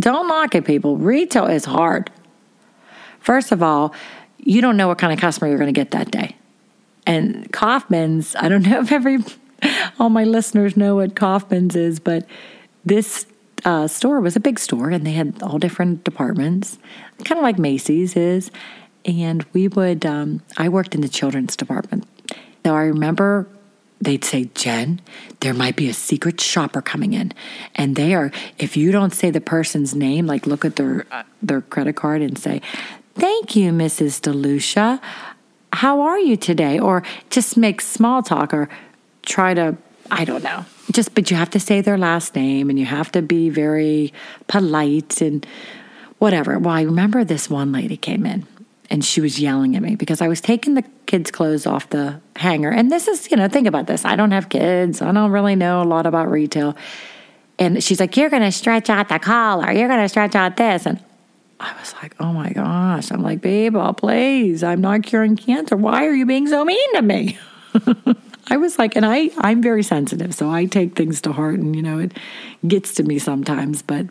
[0.00, 0.96] don't knock it, people.
[0.96, 2.10] Retail is hard.
[3.20, 3.94] First of all,
[4.38, 6.36] you don't know what kind of customer you're going to get that day.
[7.06, 9.18] And Kaufmann's, I don't know if every
[9.98, 12.26] all my listeners know what Kaufmann's is, but
[12.84, 13.26] this
[13.64, 16.78] uh, store was a big store and they had all different departments,
[17.24, 18.50] kind of like Macy's is.
[19.04, 22.06] And we would, um, I worked in the children's department.
[22.64, 23.48] So I remember
[24.00, 25.00] they'd say, Jen,
[25.40, 27.32] there might be a secret shopper coming in.
[27.74, 31.24] And they are, if you don't say the person's name, like look at their, uh,
[31.42, 32.60] their credit card and say,
[33.14, 34.20] Thank you, Mrs.
[34.20, 35.00] DeLucia.
[35.72, 36.78] How are you today?
[36.78, 38.68] Or just make small talk or
[39.26, 39.76] try to,
[40.08, 40.64] I don't know.
[40.92, 44.12] Just, but you have to say their last name and you have to be very
[44.46, 45.44] polite and
[46.18, 46.60] whatever.
[46.60, 48.46] Well, I remember this one lady came in
[48.90, 52.20] and she was yelling at me because I was taking the kids' clothes off the
[52.36, 52.70] hanger.
[52.70, 54.04] And this is, you know, think about this.
[54.04, 55.02] I don't have kids.
[55.02, 56.76] I don't really know a lot about retail.
[57.58, 59.72] And she's like, You're going to stretch out the collar.
[59.72, 60.86] You're going to stretch out this.
[60.86, 61.02] And
[61.60, 63.10] I was like, Oh my gosh.
[63.10, 64.62] I'm like, Babe, oh, please.
[64.62, 65.76] I'm not curing cancer.
[65.76, 67.38] Why are you being so mean to me?
[68.50, 71.76] I was like, and I, I'm very sensitive, so I take things to heart, and
[71.76, 72.12] you know, it
[72.66, 73.82] gets to me sometimes.
[73.82, 74.06] But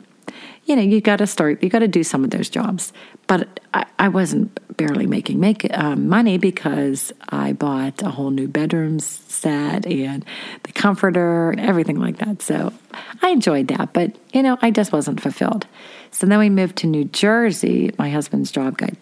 [0.68, 2.92] you know, you got to start, you got to do some of those jobs.
[3.26, 8.50] But I, I wasn't barely making make um, money because I bought a whole new
[8.50, 10.26] bedroom set and
[10.64, 12.42] the comforter and everything like that.
[12.42, 12.74] So
[13.22, 15.66] I enjoyed that, but you know, I just wasn't fulfilled.
[16.12, 17.92] So then we moved to New Jersey.
[17.98, 18.94] My husband's job got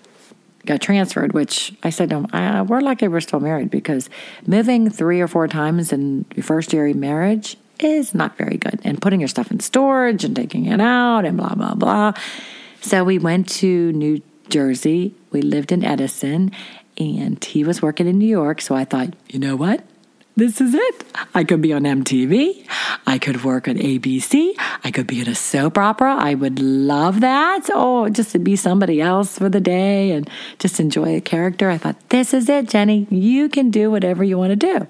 [0.66, 4.10] got transferred, which I said to him, I, we're lucky we're still married because
[4.48, 8.82] moving three or four times in your first year of marriage is not very good.
[8.84, 12.14] And putting your stuff in storage and taking it out and blah, blah, blah.
[12.82, 15.16] So we went to New Jersey.
[15.32, 16.52] We lived in Edison
[16.98, 18.62] and he was working in New York.
[18.62, 19.84] So I thought, you know what?
[20.38, 21.06] This is it.
[21.34, 22.68] I could be on MTV.
[23.08, 24.54] I could work on ABC.
[24.84, 26.14] I could be in a soap opera.
[26.14, 27.70] I would love that.
[27.74, 31.70] Oh, just to be somebody else for the day and just enjoy a character.
[31.70, 33.08] I thought, this is it, Jenny.
[33.10, 34.88] You can do whatever you want to do.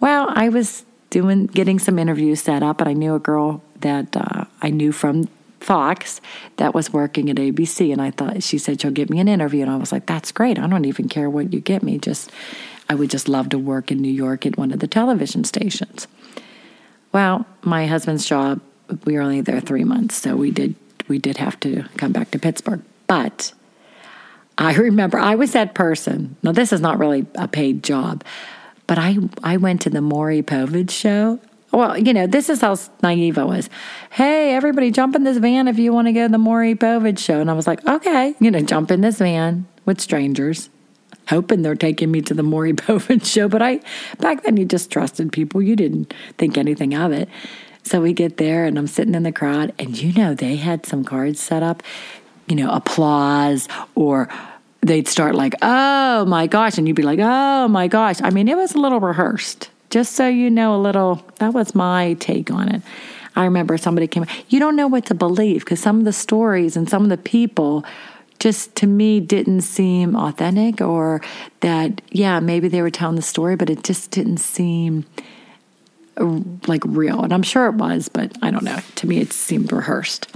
[0.00, 4.16] Well, I was doing getting some interviews set up, and I knew a girl that
[4.16, 5.28] uh, I knew from
[5.60, 6.20] Fox
[6.56, 9.62] that was working at ABC, and I thought she said she'll get me an interview,
[9.62, 10.58] and I was like, "That's great.
[10.58, 11.98] I don't even care what you get me.
[11.98, 12.30] Just,
[12.88, 16.06] I would just love to work in New York at one of the television stations."
[17.12, 18.60] Well, my husband's job,
[19.04, 20.74] we were only there three months, so we did
[21.08, 23.52] we did have to come back to Pittsburgh, but.
[24.58, 26.34] I remember I was that person.
[26.42, 28.24] Now, this is not really a paid job,
[28.86, 31.40] but I, I went to the Maury Povich show.
[31.72, 33.68] Well, you know, this is how naive I was.
[34.10, 37.18] Hey, everybody, jump in this van if you want to go to the Maury Povich
[37.18, 37.40] show.
[37.40, 40.70] And I was like, okay, you know, jump in this van with strangers,
[41.28, 43.48] hoping they're taking me to the Maury Povich show.
[43.48, 43.80] But I,
[44.18, 45.60] back then, you just trusted people.
[45.60, 47.28] You didn't think anything of it.
[47.82, 50.86] So we get there, and I'm sitting in the crowd, and you know, they had
[50.86, 51.84] some cards set up,
[52.48, 54.28] you know, applause or
[54.86, 56.78] they'd start like, oh my gosh.
[56.78, 58.20] And you'd be like, oh my gosh.
[58.22, 61.24] I mean, it was a little rehearsed, just so you know a little.
[61.38, 62.82] That was my take on it.
[63.34, 66.76] I remember somebody came, you don't know what to believe because some of the stories
[66.76, 67.84] and some of the people
[68.38, 71.20] just to me didn't seem authentic or
[71.60, 75.04] that, yeah, maybe they were telling the story, but it just didn't seem
[76.18, 77.22] uh, like real.
[77.22, 78.78] And I'm sure it was, but I don't know.
[78.96, 80.28] To me, it seemed rehearsed.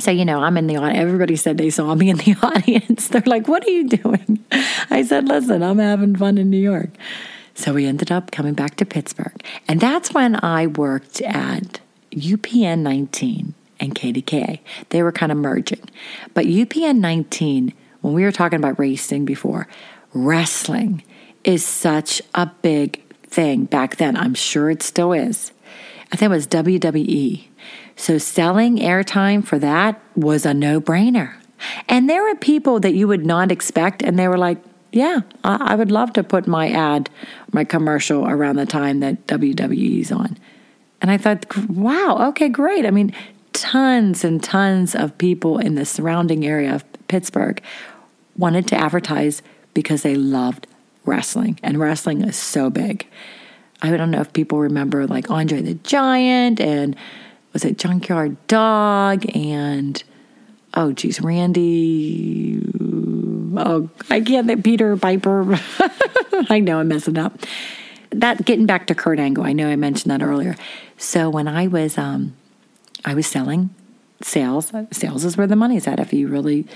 [0.00, 0.98] So, you know, I'm in the audience.
[0.98, 3.08] Everybody said they saw me in the audience.
[3.08, 4.44] They're like, What are you doing?
[4.90, 6.90] I said, Listen, I'm having fun in New York.
[7.54, 9.40] So we ended up coming back to Pittsburgh.
[9.68, 11.80] And that's when I worked at
[12.10, 14.58] UPN 19 and KDKA.
[14.90, 15.88] They were kind of merging.
[16.34, 19.68] But UPN 19, when we were talking about racing before,
[20.12, 21.02] wrestling
[21.44, 24.16] is such a big thing back then.
[24.16, 25.52] I'm sure it still is.
[26.12, 27.48] I think it was WWE.
[27.96, 31.34] So selling airtime for that was a no brainer.
[31.88, 34.58] And there were people that you would not expect, and they were like,
[34.92, 37.10] yeah, I, I would love to put my ad,
[37.52, 40.36] my commercial around the time that WWE's on.
[41.00, 42.86] And I thought, wow, okay, great.
[42.86, 43.12] I mean,
[43.52, 47.62] tons and tons of people in the surrounding area of Pittsburgh
[48.36, 49.42] wanted to advertise
[49.74, 50.66] because they loved
[51.04, 53.06] wrestling, and wrestling is so big.
[53.82, 56.96] I don't know if people remember like Andre the Giant and
[57.54, 60.02] was it Junkyard Dog and
[60.74, 62.60] oh geez, Randy.
[63.56, 65.58] Oh, I can't think Peter Piper.
[66.50, 67.38] I know I'm messing up.
[68.10, 70.56] That getting back to Kurt Angle, I know I mentioned that earlier.
[70.98, 72.36] So when I was um,
[73.04, 73.70] I was selling
[74.22, 74.72] sales.
[74.90, 76.66] Sales is where the money's at if you really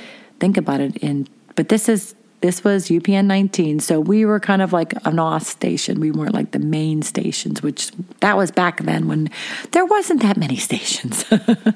[0.40, 1.02] think about it.
[1.02, 5.18] And but this is this was UPN 19, so we were kind of like an
[5.18, 5.98] off station.
[5.98, 9.31] We weren't like the main stations, which that was back then when
[9.72, 11.24] there wasn't that many stations.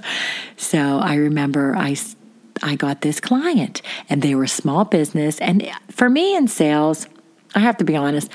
[0.56, 1.96] so I remember I
[2.62, 5.40] I got this client, and they were a small business.
[5.40, 7.08] And for me in sales,
[7.54, 8.30] I have to be honest,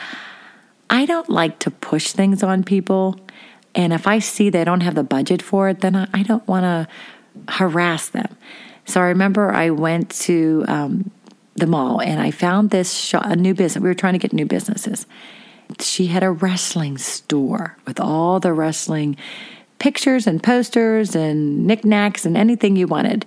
[0.90, 3.20] I don't like to push things on people.
[3.74, 6.46] And if I see they don't have the budget for it, then I, I don't
[6.48, 6.88] want to
[7.54, 8.36] harass them.
[8.86, 11.12] So I remember I went to um,
[11.58, 13.82] the mall and I found this shop, a new business.
[13.82, 15.06] We were trying to get new businesses.
[15.80, 19.18] She had a wrestling store with all the wrestling
[19.80, 23.26] pictures and posters and knickknacks and anything you wanted.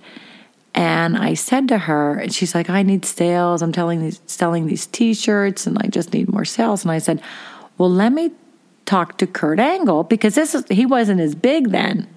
[0.73, 3.61] And I said to her, and she's like, I need sales.
[3.61, 6.83] I'm telling these, selling these t shirts and I just need more sales.
[6.83, 7.21] And I said,
[7.77, 8.31] Well, let me
[8.85, 12.07] talk to Kurt Angle because this is, he wasn't as big then.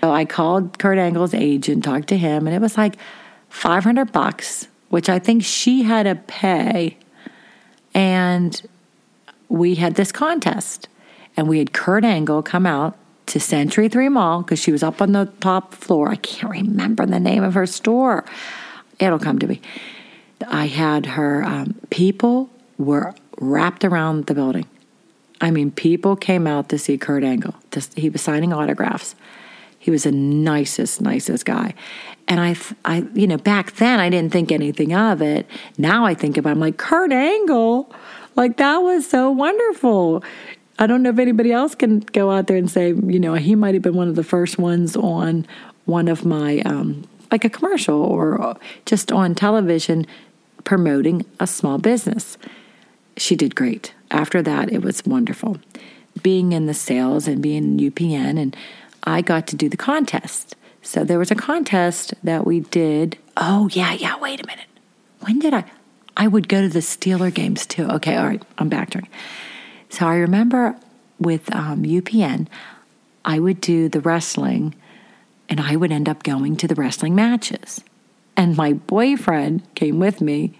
[0.00, 2.96] So I called Kurt Angle's agent, talked to him, and it was like
[3.50, 6.98] 500 bucks, which I think she had to pay.
[7.94, 8.60] And
[9.48, 10.86] we had this contest,
[11.34, 15.00] and we had Kurt Angle come out to Century 3 Mall because she was up
[15.00, 16.10] on the top floor.
[16.10, 18.26] I can't remember the name of her store.
[18.98, 19.62] It'll come to me.
[20.46, 24.66] I had her, um, people were wrapped around the building.
[25.40, 27.54] I mean, people came out to see Kurt Angle.
[27.96, 29.14] He was signing autographs.
[29.82, 31.74] He was the nicest, nicest guy.
[32.28, 35.44] And I, I, you know, back then I didn't think anything of it.
[35.76, 37.92] Now I think about it, I'm like, Kurt Angle,
[38.36, 40.22] like that was so wonderful.
[40.78, 43.56] I don't know if anybody else can go out there and say, you know, he
[43.56, 45.48] might have been one of the first ones on
[45.86, 50.06] one of my, um, like a commercial or just on television
[50.62, 52.38] promoting a small business.
[53.16, 53.94] She did great.
[54.12, 55.58] After that, it was wonderful.
[56.22, 58.56] Being in the sales and being in UPN and
[59.04, 60.54] I got to do the contest.
[60.82, 63.18] So there was a contest that we did.
[63.36, 64.66] Oh, yeah, yeah, wait a minute.
[65.20, 65.64] When did I?
[66.16, 67.88] I would go to the Steeler games too.
[67.88, 69.08] Okay, all right, I'm backtracking.
[69.88, 70.76] So I remember
[71.18, 72.48] with um, UPN,
[73.24, 74.74] I would do the wrestling
[75.48, 77.82] and I would end up going to the wrestling matches.
[78.36, 80.58] And my boyfriend came with me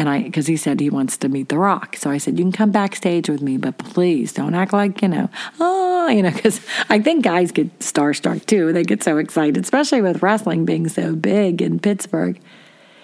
[0.00, 1.94] and I, because he said he wants to meet The Rock.
[1.94, 5.08] So I said, You can come backstage with me, but please don't act like, you
[5.08, 5.28] know,
[5.60, 6.58] oh, you know, because
[6.88, 8.72] I think guys get starstruck too.
[8.72, 12.40] They get so excited, especially with wrestling being so big in Pittsburgh.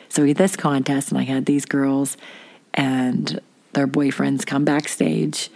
[0.09, 2.17] So we had this contest, and I had these girls
[2.73, 3.43] and
[3.75, 5.51] their boyfriends come backstage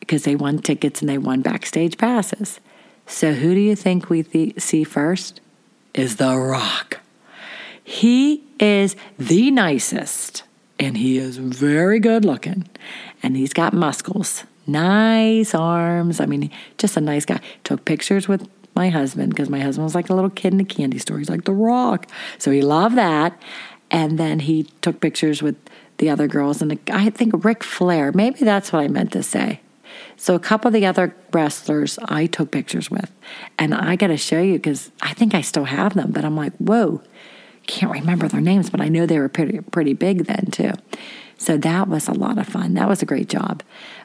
[0.00, 2.60] because they won tickets and they won backstage passes.
[3.06, 5.42] So who do you think we th- see first?
[5.92, 7.00] Is The Rock.
[7.86, 10.42] He is the nicest
[10.76, 12.68] and he is very good looking
[13.22, 14.42] and he's got muscles.
[14.66, 16.18] Nice arms.
[16.18, 17.40] I mean just a nice guy.
[17.62, 20.64] Took pictures with my husband because my husband was like a little kid in a
[20.64, 21.18] candy store.
[21.18, 22.08] He's like the rock.
[22.38, 23.40] So he loved that.
[23.92, 25.54] And then he took pictures with
[25.98, 28.10] the other girls and i think Ric flair.
[28.10, 29.60] Maybe that's what i meant to say.
[30.16, 33.12] So a couple of the other wrestlers i took pictures with
[33.60, 36.36] and i got to show you because i think i still have them but i'm
[36.36, 37.02] like whoa
[37.66, 40.72] can't remember their names, but I know they were pretty pretty big then too.
[41.38, 42.74] So that was a lot of fun.
[42.74, 43.62] That was a great job.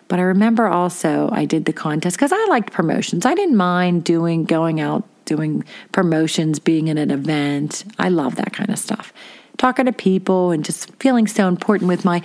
[0.08, 3.26] But I remember also I did the contest because I liked promotions.
[3.26, 7.86] I didn't mind doing going out doing promotions, being in an event.
[7.97, 9.13] I love that kind of stuff.
[9.58, 12.21] Talking to people and just feeling so important with my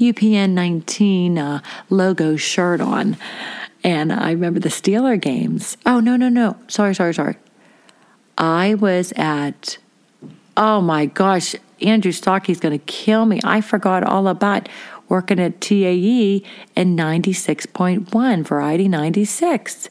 [0.00, 1.60] UPN 19 uh,
[1.90, 3.16] logo shirt on.
[3.84, 5.76] And I remember the Steeler games.
[5.86, 6.56] Oh, no, no, no.
[6.66, 7.36] Sorry, sorry, sorry.
[8.36, 9.78] I was at
[10.58, 13.40] oh my gosh, Andrew Stockey's going to kill me.
[13.44, 14.68] I forgot all about
[15.08, 16.42] working at TAE
[16.76, 19.88] and 96.1, Variety 96.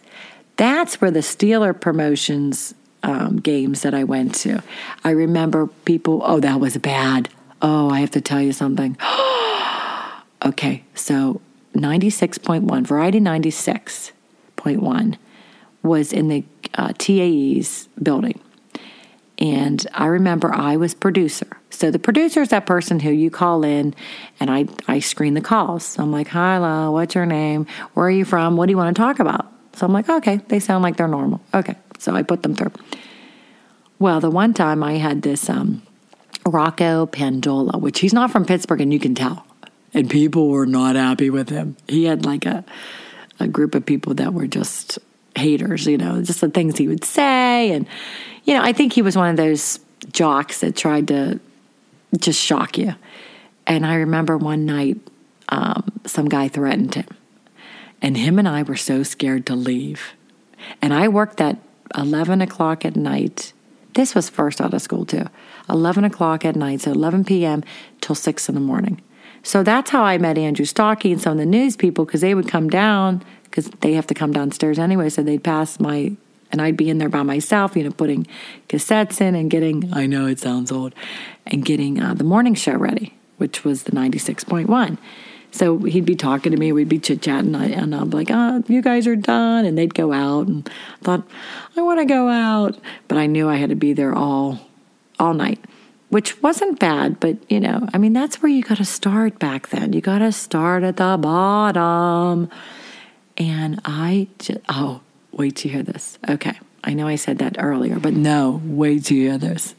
[0.58, 4.62] That's where the Steeler promotions um, games that I went to.
[5.04, 7.30] I remember people, oh, that was bad.
[7.62, 8.98] Oh, I have to tell you something.
[10.46, 11.42] okay, so
[11.74, 15.18] 96.1, Variety 96.1
[15.82, 16.44] was in the
[16.74, 18.42] uh, TAE's building.
[19.40, 21.48] And I remember I was producer.
[21.70, 23.94] So the producer is that person who you call in
[24.40, 25.86] and I, I screen the calls.
[25.86, 26.58] So I'm like, hi,
[26.90, 27.68] what's your name?
[27.94, 28.58] Where are you from?
[28.58, 29.46] What do you want to talk about?
[29.74, 31.40] So I'm like, okay, they sound like they're normal.
[31.54, 31.76] Okay.
[32.00, 32.72] So I put them through.
[34.00, 35.84] Well, the one time I had this um,
[36.46, 39.46] Rocco Pendola, which he's not from Pittsburgh and you can tell.
[39.94, 41.78] And people were not happy with him.
[41.88, 42.66] He had like a,
[43.40, 44.98] a group of people that were just
[45.36, 47.72] haters, you know, just the things he would say.
[47.72, 47.88] And,
[48.48, 49.80] you know, I think he was one of those
[50.12, 51.40] jocks that tried to
[52.18, 52.96] just shock you.
[53.68, 54.98] And I remember one night,
[55.50, 57.08] um, some guy threatened him.
[58.02, 60.14] And him and I were so scared to leave.
[60.82, 61.58] And I worked at
[61.96, 63.52] 11 o'clock at night.
[63.96, 65.26] This was first out of school, too.
[65.70, 67.64] 11 o'clock at night, so 11 p.m.
[68.00, 69.02] till 6 in the morning.
[69.44, 72.34] So that's how I met Andrew Stockey and some of the news people because they
[72.34, 75.10] would come down because they have to come downstairs anyway.
[75.10, 76.16] So they'd pass my,
[76.52, 78.28] and I'd be in there by myself, you know, putting
[78.70, 80.94] cassettes in and getting, I know it sounds old,
[81.46, 84.98] and getting uh, the morning show ready, which was the 96.1.
[85.52, 88.64] So he'd be talking to me, we'd be chit chatting, and I'd be like, oh,
[88.68, 89.66] you guys are done.
[89.66, 90.70] And they'd go out, and
[91.02, 91.28] I thought,
[91.76, 92.78] I want to go out.
[93.08, 94.60] But I knew I had to be there all,
[95.20, 95.64] all night
[96.10, 99.70] which wasn't bad, but you know, I mean, that's where you got to start back
[99.70, 99.94] then.
[99.94, 102.50] You got to start at the bottom.
[103.38, 106.18] And I just, oh, wait to hear this.
[106.28, 106.60] Okay.
[106.84, 109.76] I know I said that earlier, but no, wait to hear this.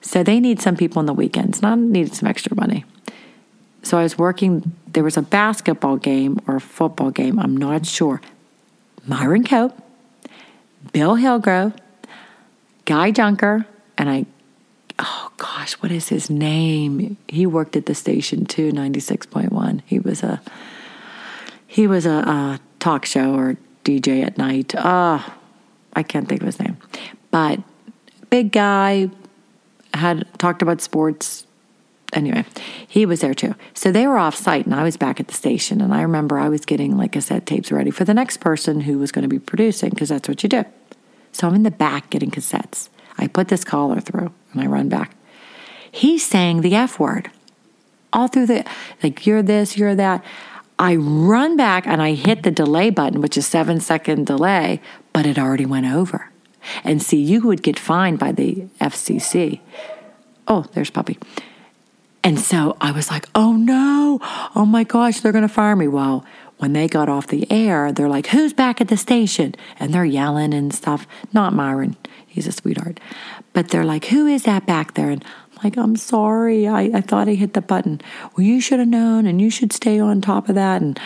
[0.00, 2.84] So they need some people on the weekends, not needed some extra money.
[3.82, 7.86] So I was working, there was a basketball game or a football game, I'm not
[7.86, 8.20] sure.
[9.06, 9.76] Myron Cope,
[10.92, 11.74] Bill Hillgrove,
[12.84, 13.66] Guy Junker,
[13.96, 14.26] and I,
[14.98, 17.16] oh gosh, what is his name?
[17.28, 19.82] He worked at the station too, 96.1.
[19.86, 20.40] He was a,
[21.66, 24.74] he was a, a talk show or DJ at night.
[24.76, 25.32] Ah, uh,
[25.94, 26.76] I can't think of his name,
[27.30, 27.60] but
[28.30, 29.10] big guy
[29.94, 31.46] had talked about sports.
[32.12, 32.44] Anyway,
[32.88, 33.54] he was there too.
[33.74, 35.80] So they were off site, and I was back at the station.
[35.80, 38.98] And I remember I was getting like cassette tapes ready for the next person who
[38.98, 40.64] was going to be producing because that's what you do.
[41.32, 42.88] So I'm in the back getting cassettes.
[43.18, 45.14] I put this caller through and I run back.
[45.92, 47.30] He's saying the F word
[48.12, 48.64] all through the,
[49.02, 50.24] like, you're this, you're that.
[50.80, 54.80] I run back and I hit the delay button, which is seven second delay,
[55.12, 56.30] but it already went over.
[56.82, 59.60] And see, you would get fined by the FCC.
[60.48, 61.18] Oh, there's Puppy.
[62.24, 64.20] And so I was like, oh no,
[64.54, 65.86] oh my gosh, they're going to fire me.
[65.86, 66.24] Well,
[66.56, 69.54] when they got off the air, they're like, who's back at the station?
[69.78, 71.06] And they're yelling and stuff.
[71.32, 73.00] Not Myron, he's a sweetheart.
[73.52, 75.10] But they're like, who is that back there?
[75.10, 75.24] And
[75.62, 76.66] like, I'm sorry.
[76.66, 78.00] I, I thought I hit the button.
[78.36, 80.82] Well, you should have known and you should stay on top of that.
[80.82, 80.98] And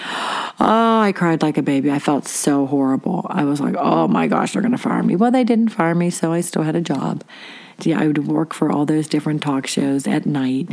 [0.60, 1.90] oh, I cried like a baby.
[1.90, 3.26] I felt so horrible.
[3.28, 5.16] I was like, oh my gosh, they're going to fire me.
[5.16, 7.24] Well, they didn't fire me, so I still had a job.
[7.82, 10.68] Yeah, I would work for all those different talk shows at night.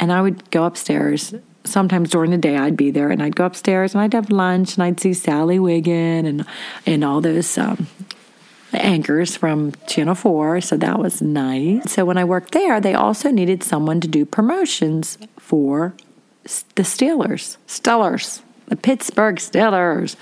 [0.00, 1.34] And I would go upstairs.
[1.64, 4.74] Sometimes during the day, I'd be there and I'd go upstairs and I'd have lunch
[4.74, 6.46] and I'd see Sally Wiggin and,
[6.86, 7.88] and all those um,
[8.74, 11.92] anchors from Channel 4, so that was nice.
[11.92, 15.94] So when I worked there, they also needed someone to do promotions for
[16.74, 20.16] the Steelers, Stellars, the Pittsburgh Steelers.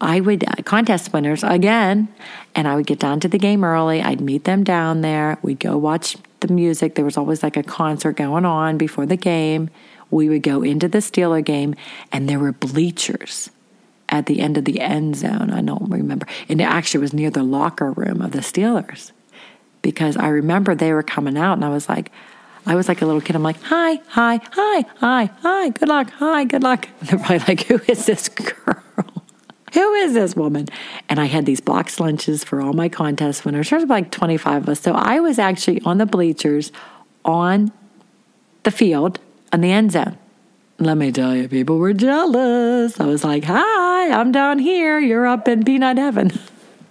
[0.00, 2.08] I would uh, contest winners again,
[2.54, 4.00] and I would get down to the game early.
[4.00, 5.38] I'd meet them down there.
[5.42, 6.94] We'd go watch the music.
[6.94, 9.70] There was always like a concert going on before the game.
[10.10, 11.74] We would go into the Steeler game,
[12.12, 13.50] and there were bleachers
[14.08, 15.50] at the end of the end zone.
[15.50, 16.26] I don't remember.
[16.48, 19.12] And it actually was near the locker room of the Steelers
[19.82, 22.10] because I remember they were coming out and I was like,
[22.66, 23.36] I was like a little kid.
[23.36, 26.88] I'm like, hi, hi, hi, hi, hi, good luck, hi, good luck.
[27.00, 28.82] And they're probably like, who is this girl?
[29.72, 30.66] who is this woman?
[31.08, 33.70] And I had these box lunches for all my contest winners.
[33.70, 34.80] There's like 25 of us.
[34.80, 36.72] So I was actually on the bleachers
[37.24, 37.72] on
[38.64, 39.18] the field
[39.52, 40.18] on the end zone.
[40.80, 43.00] Let me tell you, people were jealous.
[43.00, 45.00] I was like, hi, I'm down here.
[45.00, 46.32] You're up in peanut heaven.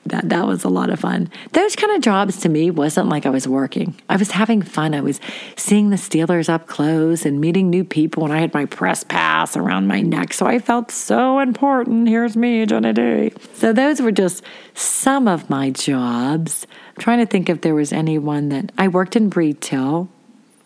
[0.07, 1.29] That, that was a lot of fun.
[1.51, 3.93] Those kind of jobs to me wasn't like I was working.
[4.07, 4.95] I was having fun.
[4.95, 5.19] I was
[5.57, 9.57] seeing the Steelers up close and meeting new people, and I had my press pass
[9.57, 10.31] around my neck.
[10.31, 12.07] So I felt so important.
[12.07, 13.33] Here's me, Jenny D.
[13.55, 16.65] So those were just some of my jobs.
[16.95, 20.09] I'm trying to think if there was anyone that I worked in retail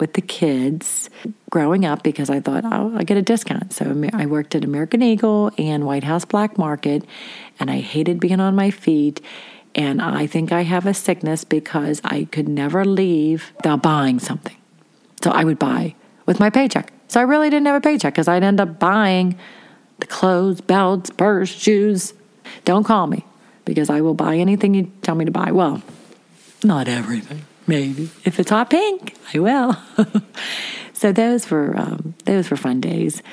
[0.01, 1.09] with the kids
[1.49, 3.71] growing up because I thought, oh, I get a discount.
[3.71, 7.05] So I worked at American Eagle and White House Black Market,
[7.59, 9.21] and I hated being on my feet.
[9.73, 14.57] And I think I have a sickness because I could never leave without buying something.
[15.23, 15.95] So I would buy
[16.25, 16.91] with my paycheck.
[17.07, 19.37] So I really didn't have a paycheck because I'd end up buying
[19.99, 22.13] the clothes, belts, purse, shoes.
[22.65, 23.23] Don't call me.
[23.65, 25.51] because I will buy anything you tell me to buy.
[25.51, 25.81] Well,
[26.63, 28.09] not everything, maybe.
[28.26, 29.76] If it's hot pink, I will.
[30.93, 33.24] so those were um, those were fun days.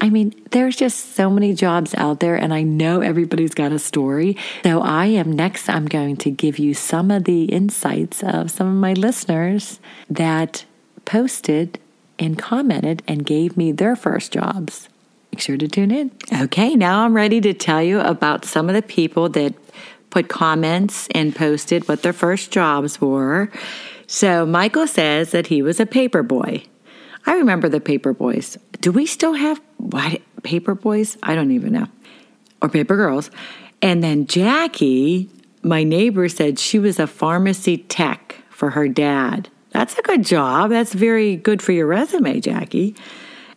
[0.00, 3.78] I mean, there's just so many jobs out there, and I know everybody's got a
[3.78, 4.36] story.
[4.64, 8.66] So, I am next, I'm going to give you some of the insights of some
[8.66, 9.78] of my listeners
[10.10, 10.64] that
[11.04, 11.78] posted
[12.18, 14.88] and commented and gave me their first jobs.
[15.32, 16.10] Make sure to tune in.
[16.32, 19.54] Okay, now I'm ready to tell you about some of the people that
[20.14, 23.50] put comments and posted what their first jobs were.
[24.06, 26.62] So, Michael says that he was a paper boy.
[27.26, 28.56] I remember the paper boys.
[28.80, 31.18] Do we still have what paper boys?
[31.24, 31.88] I don't even know.
[32.62, 33.32] Or paper girls.
[33.82, 35.28] And then Jackie,
[35.62, 39.48] my neighbor, said she was a pharmacy tech for her dad.
[39.70, 40.70] That's a good job.
[40.70, 42.94] That's very good for your resume, Jackie.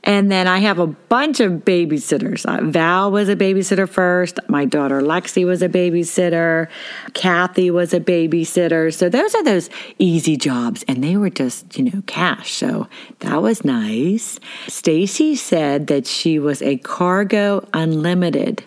[0.07, 2.45] And then I have a bunch of babysitters.
[2.45, 4.39] Uh, Val was a babysitter first.
[4.47, 6.69] My daughter Lexi was a babysitter.
[7.13, 8.93] Kathy was a babysitter.
[8.93, 12.53] So those are those easy jobs and they were just, you know, cash.
[12.53, 12.87] So
[13.19, 14.39] that was nice.
[14.67, 18.63] Stacy said that she was a cargo unlimited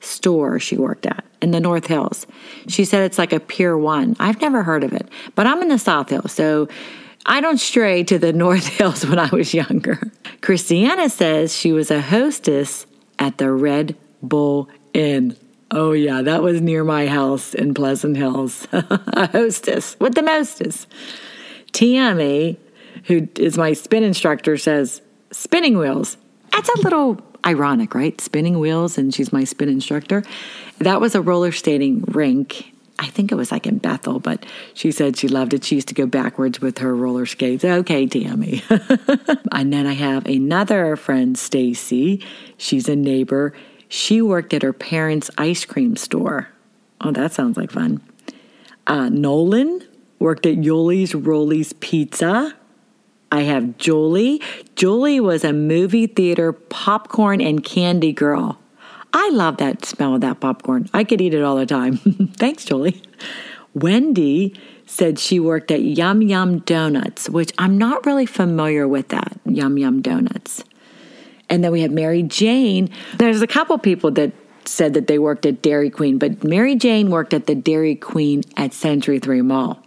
[0.00, 2.26] store she worked at in the North Hills.
[2.68, 4.16] She said it's like a Pier 1.
[4.20, 6.32] I've never heard of it, but I'm in the South Hills.
[6.32, 6.68] So
[7.24, 9.98] I don't stray to the North Hills when I was younger.
[10.42, 12.86] Christiana says she was a hostess
[13.18, 15.36] at the Red Bull Inn.
[15.70, 18.66] Oh, yeah, that was near my house in Pleasant Hills.
[18.72, 20.88] a hostess with the mostest.
[21.70, 22.58] Tammy,
[23.04, 26.16] who is my spin instructor, says spinning wheels.
[26.50, 28.20] That's a little ironic, right?
[28.20, 30.24] Spinning wheels, and she's my spin instructor.
[30.78, 34.92] That was a roller skating rink I think it was like in Bethel, but she
[34.92, 35.64] said she loved it.
[35.64, 37.64] She used to go backwards with her roller skates.
[37.64, 38.62] Okay, Tammy.
[39.52, 42.24] and then I have another friend, Stacy.
[42.56, 43.54] She's a neighbor.
[43.88, 46.48] She worked at her parents' ice cream store.
[47.00, 48.00] Oh, that sounds like fun.
[48.86, 49.86] Uh, Nolan
[50.18, 52.54] worked at Yuli's Rollies Pizza.
[53.32, 54.40] I have Julie.
[54.76, 58.58] Julie was a movie theater popcorn and candy girl.
[59.12, 60.88] I love that smell of that popcorn.
[60.92, 61.96] I could eat it all the time.
[62.36, 63.02] Thanks, Julie.
[63.74, 64.54] Wendy
[64.86, 69.78] said she worked at Yum Yum Donuts, which I'm not really familiar with that, Yum
[69.78, 70.64] Yum Donuts.
[71.48, 72.90] And then we have Mary Jane.
[73.16, 74.32] There's a couple people that
[74.64, 78.42] said that they worked at Dairy Queen, but Mary Jane worked at the Dairy Queen
[78.56, 79.82] at Century 3 Mall.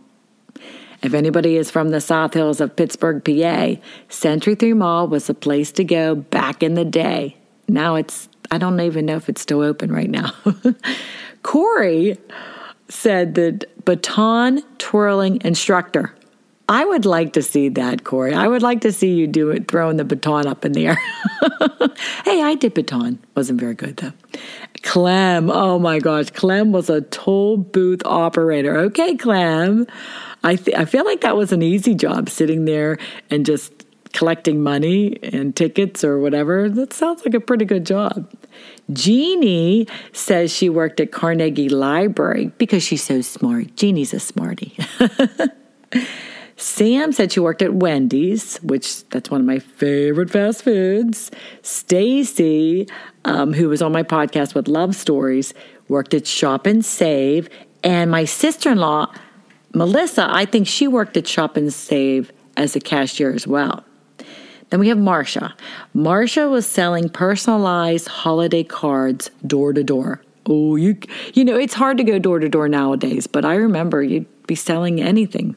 [1.01, 5.33] If anybody is from the South Hills of Pittsburgh, PA, Century 3 Mall was the
[5.33, 7.37] place to go back in the day.
[7.67, 10.33] Now it's I don't even know if it's still open right now.
[11.43, 12.17] Corey
[12.89, 16.13] said that baton twirling instructor.
[16.67, 18.33] I would like to see that, Corey.
[18.33, 20.95] I would like to see you do it, throwing the baton up in the air.
[22.25, 23.19] hey, I did baton.
[23.35, 24.13] Wasn't very good though.
[24.81, 28.77] Clem, oh my gosh, Clem was a toll booth operator.
[28.77, 29.85] Okay, Clem.
[30.43, 32.97] I th- I feel like that was an easy job, sitting there
[33.29, 33.84] and just
[34.15, 36.69] collecting money and tickets or whatever.
[36.69, 38.31] That sounds like a pretty good job.
[38.93, 43.75] Jeannie says she worked at Carnegie Library because she's so smart.
[43.75, 44.75] Jeannie's a smarty.
[46.57, 51.29] Sam said she worked at Wendy's, which that's one of my favorite fast foods.
[51.61, 52.87] Stacy,
[53.25, 55.53] um, who was on my podcast with Love Stories,
[55.89, 57.49] worked at Shop and Save.
[57.83, 59.13] And my sister in law,
[59.73, 63.83] Melissa, I think she worked at Shop and Save as a cashier as well.
[64.69, 65.53] Then we have Marsha.
[65.95, 70.21] Marsha was selling personalized holiday cards door to door.
[70.47, 70.97] Oh, you
[71.33, 74.55] you know, it's hard to go door to door nowadays, but I remember you'd be
[74.55, 75.55] selling anything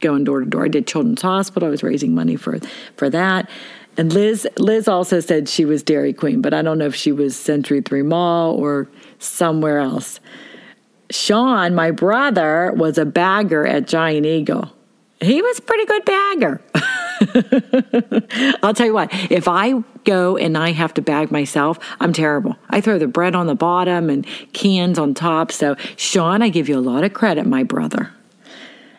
[0.00, 0.64] going door to door.
[0.64, 1.68] I did Children's Hospital.
[1.68, 2.58] I was raising money for
[2.96, 3.48] for that.
[3.96, 7.12] And Liz Liz also said she was Dairy Queen, but I don't know if she
[7.12, 8.88] was Century 3 Mall or
[9.18, 10.20] somewhere else.
[11.10, 14.72] Sean, my brother, was a bagger at Giant Eagle.
[15.20, 16.60] He was a pretty good bagger.
[18.62, 22.56] I'll tell you what, if I go and I have to bag myself, I'm terrible.
[22.70, 25.52] I throw the bread on the bottom and cans on top.
[25.52, 28.12] So, Sean, I give you a lot of credit, my brother.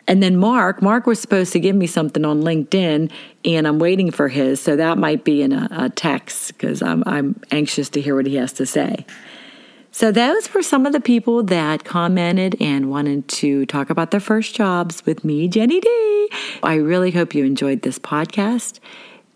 [0.08, 3.10] And then Mark, Mark was supposed to give me something on LinkedIn,
[3.44, 4.60] and I'm waiting for his.
[4.60, 8.26] So that might be in a, a text because I'm, I'm anxious to hear what
[8.26, 9.04] he has to say.
[9.96, 14.20] So, those were some of the people that commented and wanted to talk about their
[14.20, 16.28] first jobs with me, Jenny D.
[16.62, 18.78] I really hope you enjoyed this podcast.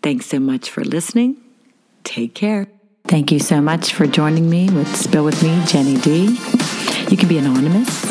[0.03, 1.37] Thanks so much for listening.
[2.03, 2.67] Take care.
[3.05, 6.37] Thank you so much for joining me with Spill With Me, Jenny D.
[7.09, 8.10] You can be anonymous,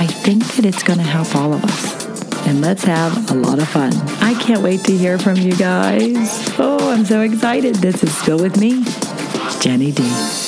[0.00, 2.46] I think that it's going to help all of us.
[2.46, 3.92] And let's have a lot of fun.
[4.22, 6.48] I can't wait to hear from you guys.
[6.56, 7.74] Oh, I'm so excited.
[7.74, 8.84] This is Spill With Me,
[9.60, 10.47] Jenny D.